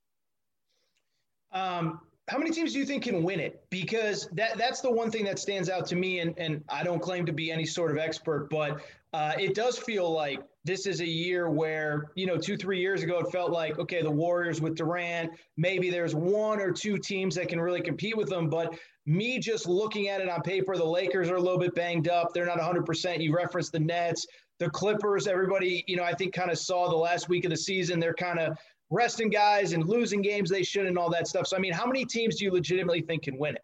[1.50, 1.98] Um,
[2.28, 3.64] how many teams do you think can win it?
[3.70, 7.02] Because that that's the one thing that stands out to me, and and I don't
[7.02, 8.82] claim to be any sort of expert, but
[9.12, 13.02] uh, it does feel like this is a year where you know two three years
[13.02, 17.34] ago it felt like okay the Warriors with Durant maybe there's one or two teams
[17.34, 18.74] that can really compete with them, but
[19.06, 22.32] me just looking at it on paper, the Lakers are a little bit banged up.
[22.32, 23.22] They're not 100%.
[23.22, 24.26] You referenced the Nets,
[24.58, 25.26] the Clippers.
[25.26, 27.98] Everybody, you know, I think kind of saw the last week of the season.
[27.98, 28.56] They're kind of
[28.90, 31.46] resting guys and losing games they should and all that stuff.
[31.46, 33.62] So, I mean, how many teams do you legitimately think can win it?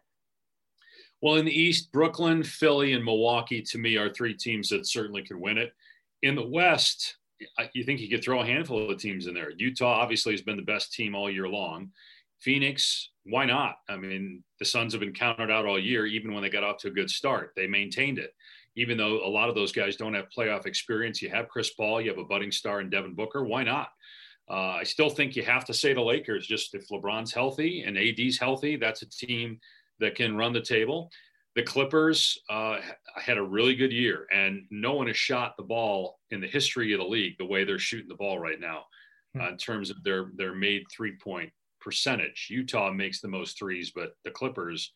[1.21, 5.21] Well, in the East, Brooklyn, Philly, and Milwaukee to me are three teams that certainly
[5.21, 5.73] could win it.
[6.21, 7.17] In the West,
[7.73, 9.51] you think you could throw a handful of teams in there.
[9.57, 11.89] Utah obviously has been the best team all year long.
[12.39, 13.75] Phoenix, why not?
[13.89, 16.77] I mean, the Suns have been counted out all year, even when they got off
[16.79, 17.51] to a good start.
[17.55, 18.33] They maintained it.
[18.75, 22.01] Even though a lot of those guys don't have playoff experience, you have Chris Paul,
[22.01, 23.43] you have a budding star in Devin Booker.
[23.43, 23.89] Why not?
[24.49, 26.47] Uh, I still think you have to say the Lakers.
[26.47, 29.59] Just if LeBron's healthy and AD's healthy, that's a team
[29.99, 31.11] that can run the table.
[31.55, 32.77] The Clippers uh,
[33.15, 36.93] had a really good year, and no one has shot the ball in the history
[36.93, 38.83] of the league the way they're shooting the ball right now,
[39.33, 39.41] hmm.
[39.41, 41.51] uh, in terms of their their made three point
[41.81, 42.47] percentage.
[42.49, 44.93] Utah makes the most threes, but the Clippers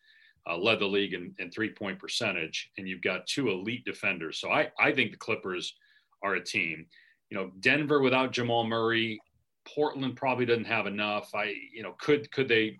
[0.50, 4.40] uh, led the league in, in three point percentage, and you've got two elite defenders.
[4.40, 5.74] So I I think the Clippers
[6.22, 6.86] are a team.
[7.30, 9.20] You know, Denver without Jamal Murray
[9.66, 11.34] Portland probably doesn't have enough.
[11.34, 12.78] I, you know, could could they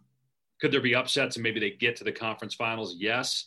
[0.60, 2.96] could there be upsets and maybe they get to the conference finals?
[2.98, 3.46] Yes.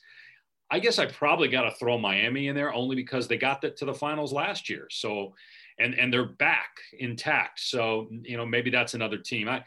[0.71, 3.77] I guess I probably got to throw Miami in there only because they got that
[3.79, 4.89] to the finals last year.
[4.91, 5.35] So,
[5.79, 7.61] and and they're back intact.
[7.61, 9.49] So you know maybe that's another team.
[9.49, 9.63] I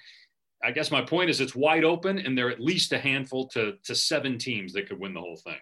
[0.63, 3.47] I guess my point is it's wide open and there are at least a handful
[3.49, 5.59] to to seven teams that could win the whole thing.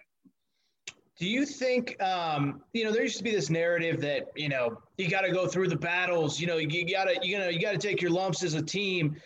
[1.18, 4.80] Do you think, um, you know, there used to be this narrative that you know
[4.96, 6.40] you got to go through the battles.
[6.40, 8.62] You know, you got to, you know, you got to take your lumps as a
[8.62, 9.16] team.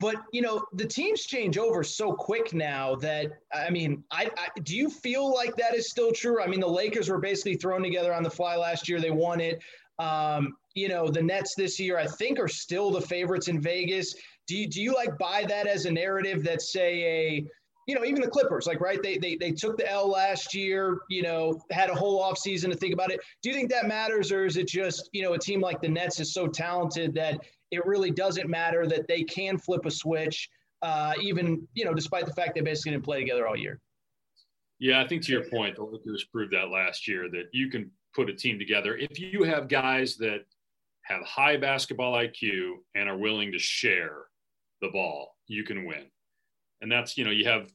[0.00, 4.48] But you know, the teams change over so quick now that I mean, I, I
[4.62, 6.42] do you feel like that is still true?
[6.42, 8.98] I mean, the Lakers were basically thrown together on the fly last year.
[8.98, 9.60] They won it.
[9.98, 14.14] Um, you know, the Nets this year, I think, are still the favorites in Vegas.
[14.46, 17.46] Do you, do you like buy that as a narrative that say a
[17.86, 20.98] you know, even the Clippers, like, right, they, they, they took the L last year,
[21.08, 23.18] you know, had a whole off season to think about it.
[23.42, 25.88] Do you think that matters, or is it just, you know, a team like the
[25.88, 27.40] Nets is so talented that
[27.70, 30.48] it really doesn't matter that they can flip a switch,
[30.82, 33.80] uh, even, you know, despite the fact they basically didn't play together all year?
[34.78, 37.90] Yeah, I think to your point, the Lakers proved that last year that you can
[38.14, 40.40] put a team together if you have guys that
[41.02, 44.16] have high basketball IQ and are willing to share
[44.80, 46.06] the ball, you can win.
[46.80, 47.70] And that's, you know, you have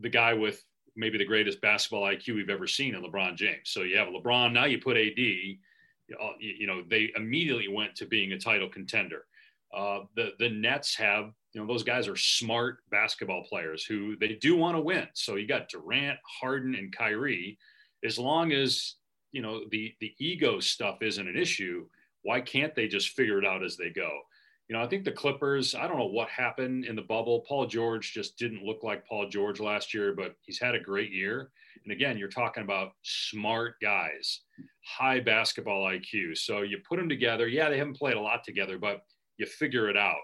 [0.00, 0.62] the guy with
[0.94, 3.70] maybe the greatest basketball IQ we've ever seen in LeBron James.
[3.70, 8.32] So you have LeBron, now you put AD, you know, they immediately went to being
[8.32, 9.24] a title contender.
[9.74, 14.34] Uh, the, the Nets have, you know, those guys are smart basketball players who they
[14.40, 15.06] do want to win.
[15.14, 17.58] So you got Durant, Harden, and Kyrie.
[18.04, 18.96] As long as
[19.32, 21.86] you know the the ego stuff isn't an issue,
[22.22, 24.10] why can't they just figure it out as they go?
[24.68, 27.44] You know, I think the Clippers, I don't know what happened in the bubble.
[27.46, 31.12] Paul George just didn't look like Paul George last year, but he's had a great
[31.12, 31.50] year.
[31.84, 34.40] And again, you're talking about smart guys,
[34.84, 36.38] high basketball IQ.
[36.38, 37.48] So you put them together.
[37.48, 39.02] Yeah, they haven't played a lot together, but
[39.38, 40.20] you figure it out.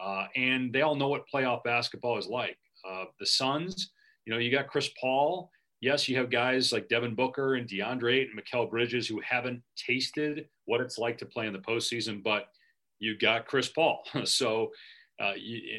[0.00, 2.58] Uh, and they all know what playoff basketball is like.
[2.88, 3.90] Uh, the Suns,
[4.26, 5.50] you know, you got Chris Paul.
[5.80, 10.48] Yes, you have guys like Devin Booker and DeAndre and Mikal Bridges who haven't tasted
[10.64, 12.46] what it's like to play in the postseason, but
[12.98, 14.02] you got Chris Paul.
[14.24, 14.70] so,
[15.20, 15.34] uh,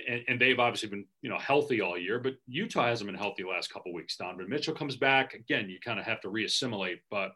[0.07, 3.43] and, and, they've obviously been, you know, healthy all year, but Utah hasn't been healthy
[3.43, 4.15] the last couple weeks.
[4.15, 5.69] Donovan Mitchell comes back again.
[5.69, 7.31] You kind of have to reassimilate, but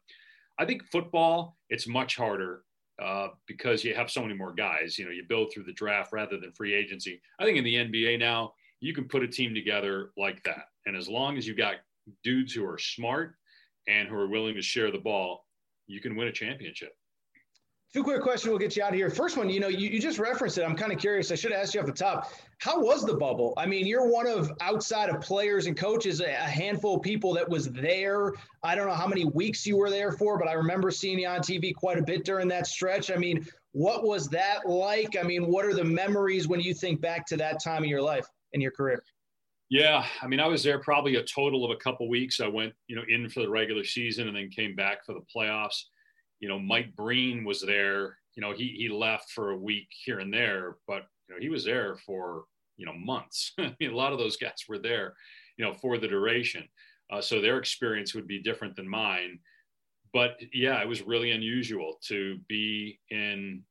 [0.58, 2.62] I think football it's much harder
[3.02, 4.98] uh, because you have so many more guys.
[4.98, 7.22] You know, you build through the draft rather than free agency.
[7.40, 10.66] I think in the NBA now, you can put a team together like that.
[10.86, 11.76] And as long as you've got
[12.24, 13.36] dudes who are smart
[13.88, 15.46] and who are willing to share the ball,
[15.88, 16.94] you can win a championship.
[17.92, 18.50] Two quick questions.
[18.50, 19.10] We'll get you out of here.
[19.10, 20.64] First one, you know, you, you just referenced it.
[20.64, 21.32] I'm kind of curious.
[21.32, 22.32] I should have asked you off the top.
[22.60, 23.56] How was the bubble?
[23.58, 27.50] I mean, you're one of outside of players and coaches, a handful of people that
[27.50, 28.34] was there.
[28.64, 31.28] I don't know how many weeks you were there for, but I remember seeing you
[31.28, 33.10] on TV quite a bit during that stretch.
[33.10, 35.18] I mean, what was that like?
[35.20, 38.04] I mean, what are the memories when you think back to that time of your
[38.04, 39.04] life and your career?
[39.72, 42.40] Yeah, I mean, I was there probably a total of a couple weeks.
[42.40, 45.22] I went, you know, in for the regular season and then came back for the
[45.36, 45.86] playoffs
[46.40, 48.18] you know, Mike Breen was there.
[48.36, 51.50] You know, he he left for a week here and there, but you know, he
[51.50, 52.46] was there for
[52.78, 53.54] you know months.
[53.60, 55.14] I mean, a lot of those guys were there,
[55.58, 56.68] you know, for the duration.
[57.12, 59.40] Uh, so their experience would be different than mine.
[60.14, 63.64] But yeah, it was really unusual to be in,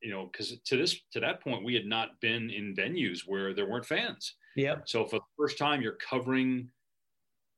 [0.00, 3.52] you know, because to this to that point we had not been in venues where
[3.52, 4.34] there weren't fans.
[4.56, 4.76] Yeah.
[4.86, 6.68] So for the first time, you're covering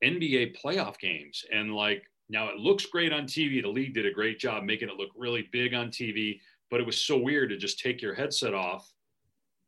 [0.03, 3.61] NBA playoff games, and like now it looks great on TV.
[3.61, 6.39] The league did a great job making it look really big on TV,
[6.69, 8.91] but it was so weird to just take your headset off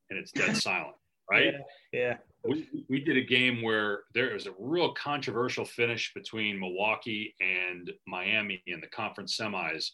[0.10, 0.96] and it's dead silent,
[1.30, 1.54] right?
[1.94, 2.00] Yeah.
[2.00, 2.18] yeah.
[2.46, 7.92] We, we did a game where there was a real controversial finish between Milwaukee and
[8.08, 9.92] Miami in the conference semis.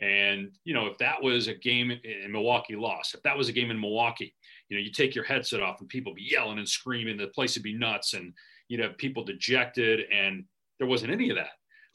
[0.00, 3.52] And, you know, if that was a game in Milwaukee lost, if that was a
[3.52, 4.34] game in Milwaukee,
[4.68, 7.54] you know, you take your headset off and people be yelling and screaming, the place
[7.54, 8.32] would be nuts and
[8.66, 10.00] you'd have people dejected.
[10.12, 10.44] And
[10.78, 11.50] there wasn't any of that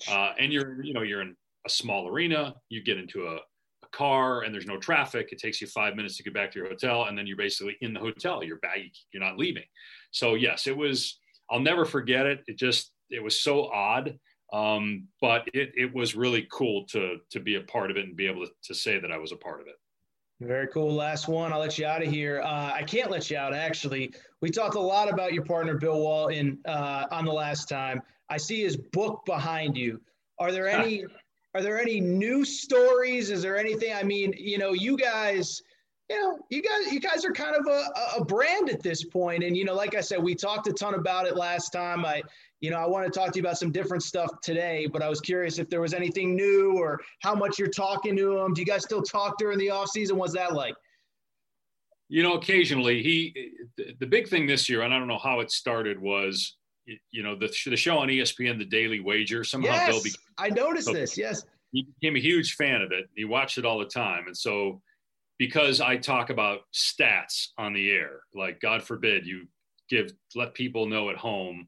[0.08, 1.36] uh, and you're you know you're in
[1.66, 5.60] a small arena you get into a, a, car and there's no traffic it takes
[5.60, 8.00] you five minutes to get back to your hotel and then you're basically in the
[8.00, 8.78] hotel you're back
[9.12, 9.64] you're not leaving
[10.12, 11.20] so yes it was
[11.50, 14.18] i'll never forget it it just it was so odd
[14.52, 18.16] um, but it, it was really cool to to be a part of it and
[18.16, 19.76] be able to, to say that i was a part of it
[20.42, 20.94] very cool.
[20.94, 21.52] Last one.
[21.52, 22.42] I'll let you out of here.
[22.42, 23.54] Uh, I can't let you out.
[23.54, 28.02] Actually, we talked a lot about your partner Bill Walton uh, on the last time.
[28.30, 30.00] I see his book behind you.
[30.40, 31.06] Are there any
[31.56, 33.32] are there any new stories?
[33.32, 33.94] Is there anything?
[33.94, 35.62] I mean, you know, you guys,
[36.10, 39.44] you know, you guys you guys are kind of a, a brand at this point.
[39.44, 42.06] And you know, like I said, we talked a ton about it last time.
[42.06, 42.22] I
[42.62, 45.08] you know, I want to talk to you about some different stuff today, but I
[45.08, 48.54] was curious if there was anything new or how much you're talking to him.
[48.54, 50.18] Do you guys still talk during the off season?
[50.18, 50.76] What's that like?
[52.10, 53.54] You know, occasionally he,
[54.00, 57.36] the big thing this year, and I don't know how it started was you know,
[57.36, 59.44] the, the show on ESPN, The Daily Wager.
[59.44, 61.18] Somehow yes, Bill became, I noticed so this.
[61.18, 61.46] Yes.
[61.72, 63.10] He became a huge fan of it.
[63.16, 64.26] He watched it all the time.
[64.28, 64.82] And so,
[65.38, 69.48] because I talk about stats on the air, like God forbid you
[69.90, 71.68] give, let people know at home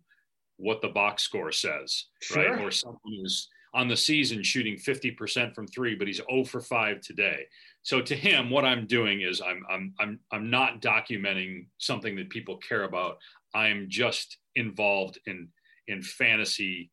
[0.58, 2.52] what the box score says, sure.
[2.52, 2.62] right?
[2.62, 7.00] Or someone who's on the season shooting 50% from three, but he's 0 for 5
[7.02, 7.46] today.
[7.84, 12.30] So to him, what I'm doing is I'm I'm I'm I'm not documenting something that
[12.30, 13.18] people care about.
[13.54, 15.50] I'm just involved in
[15.88, 16.92] in fantasy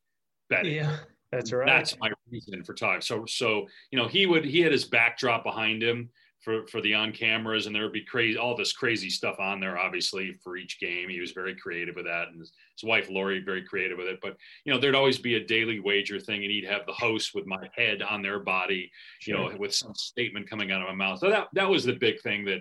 [0.50, 0.74] betting.
[0.74, 0.96] Yeah,
[1.32, 1.66] that's right.
[1.66, 3.00] That's my reason for talking.
[3.00, 6.10] So so you know he would he had his backdrop behind him
[6.40, 9.58] for for the on cameras and there would be crazy all this crazy stuff on
[9.58, 13.10] there obviously for each game he was very creative with that and his, his wife
[13.10, 16.44] lori very creative with it but you know there'd always be a daily wager thing
[16.44, 18.88] and he'd have the host with my head on their body
[19.26, 21.92] you know with some statement coming out of my mouth so that that was the
[21.92, 22.60] big thing that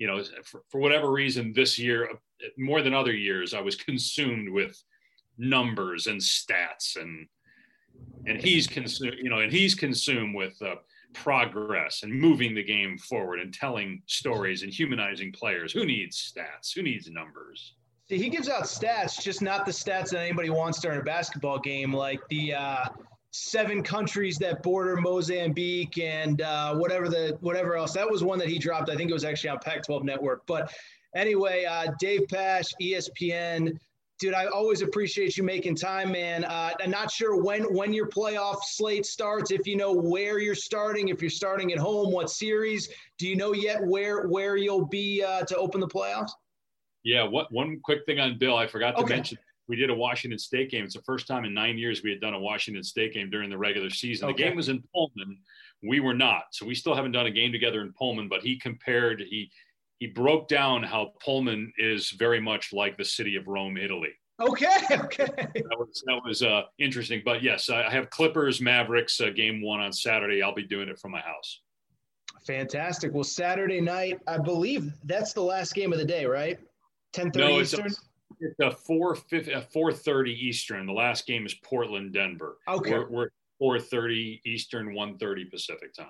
[0.00, 2.08] you know, for, for whatever reason, this year
[2.58, 4.82] more than other years, I was consumed with
[5.38, 7.26] numbers and stats, and
[8.26, 10.76] and he's consumed, you know, and he's consumed with uh,
[11.12, 15.72] progress and moving the game forward and telling stories and humanizing players.
[15.72, 16.74] Who needs stats?
[16.74, 17.74] Who needs numbers?
[18.08, 21.58] See, he gives out stats, just not the stats that anybody wants during a basketball
[21.58, 22.84] game, like the uh,
[23.30, 27.92] seven countries that border Mozambique and uh, whatever the whatever else.
[27.92, 28.90] That was one that he dropped.
[28.90, 30.42] I think it was actually on Pac-12 Network.
[30.46, 30.72] But
[31.14, 33.76] anyway, uh, Dave Pasch, ESPN,
[34.18, 36.44] dude, I always appreciate you making time, man.
[36.44, 39.50] Uh, I'm not sure when when your playoff slate starts.
[39.50, 42.88] If you know where you're starting, if you're starting at home, what series?
[43.18, 46.30] Do you know yet where where you'll be uh, to open the playoffs?
[47.02, 47.22] Yeah.
[47.24, 48.56] What one quick thing on Bill?
[48.56, 49.14] I forgot to Okay.
[49.14, 49.38] mention.
[49.68, 50.84] We did a Washington State game.
[50.84, 53.48] It's the first time in nine years we had done a Washington State game during
[53.48, 54.28] the regular season.
[54.28, 54.42] Okay.
[54.42, 55.38] The game was in Pullman.
[55.82, 56.46] We were not.
[56.50, 59.48] So we still haven't done a game together in Pullman, but he compared, he
[60.00, 64.08] he broke down how Pullman is very much like the city of Rome, Italy.
[64.40, 65.26] Okay, okay.
[65.36, 67.20] That was that was uh, interesting.
[67.22, 70.42] But yes, I have Clippers Mavericks uh, game one on Saturday.
[70.42, 71.60] I'll be doing it from my house.
[72.46, 73.12] Fantastic.
[73.12, 76.58] Well, Saturday night, I believe that's the last game of the day, right?
[77.14, 77.92] 10:30 No, it's Eastern.
[78.40, 80.86] It's a four fifty, four thirty Eastern.
[80.86, 82.56] The last game is Portland Denver.
[82.66, 82.92] Okay.
[82.92, 83.28] We're, we're
[83.58, 86.08] four thirty Eastern, one thirty Pacific time.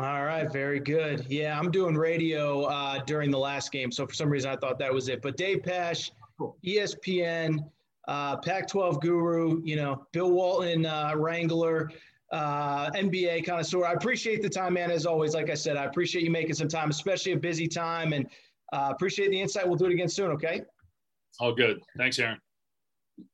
[0.00, 1.26] All right, very good.
[1.28, 4.78] Yeah, I'm doing radio uh, during the last game, so for some reason I thought
[4.78, 5.20] that was it.
[5.22, 6.12] But Dave Pasch,
[6.64, 7.58] ESPN,
[8.06, 11.90] uh, Pac-12 guru, you know, Bill Walton, uh, Wrangler,
[12.32, 13.84] uh, NBA connoisseur.
[13.84, 14.92] I appreciate the time, man.
[14.92, 18.12] As always, like I said, I appreciate you making some time, especially a busy time,
[18.12, 18.28] and
[18.72, 19.66] uh, appreciate the insight.
[19.66, 20.30] We'll do it again soon.
[20.30, 20.62] Okay.
[21.40, 21.80] All good.
[21.96, 22.38] Thanks, Aaron.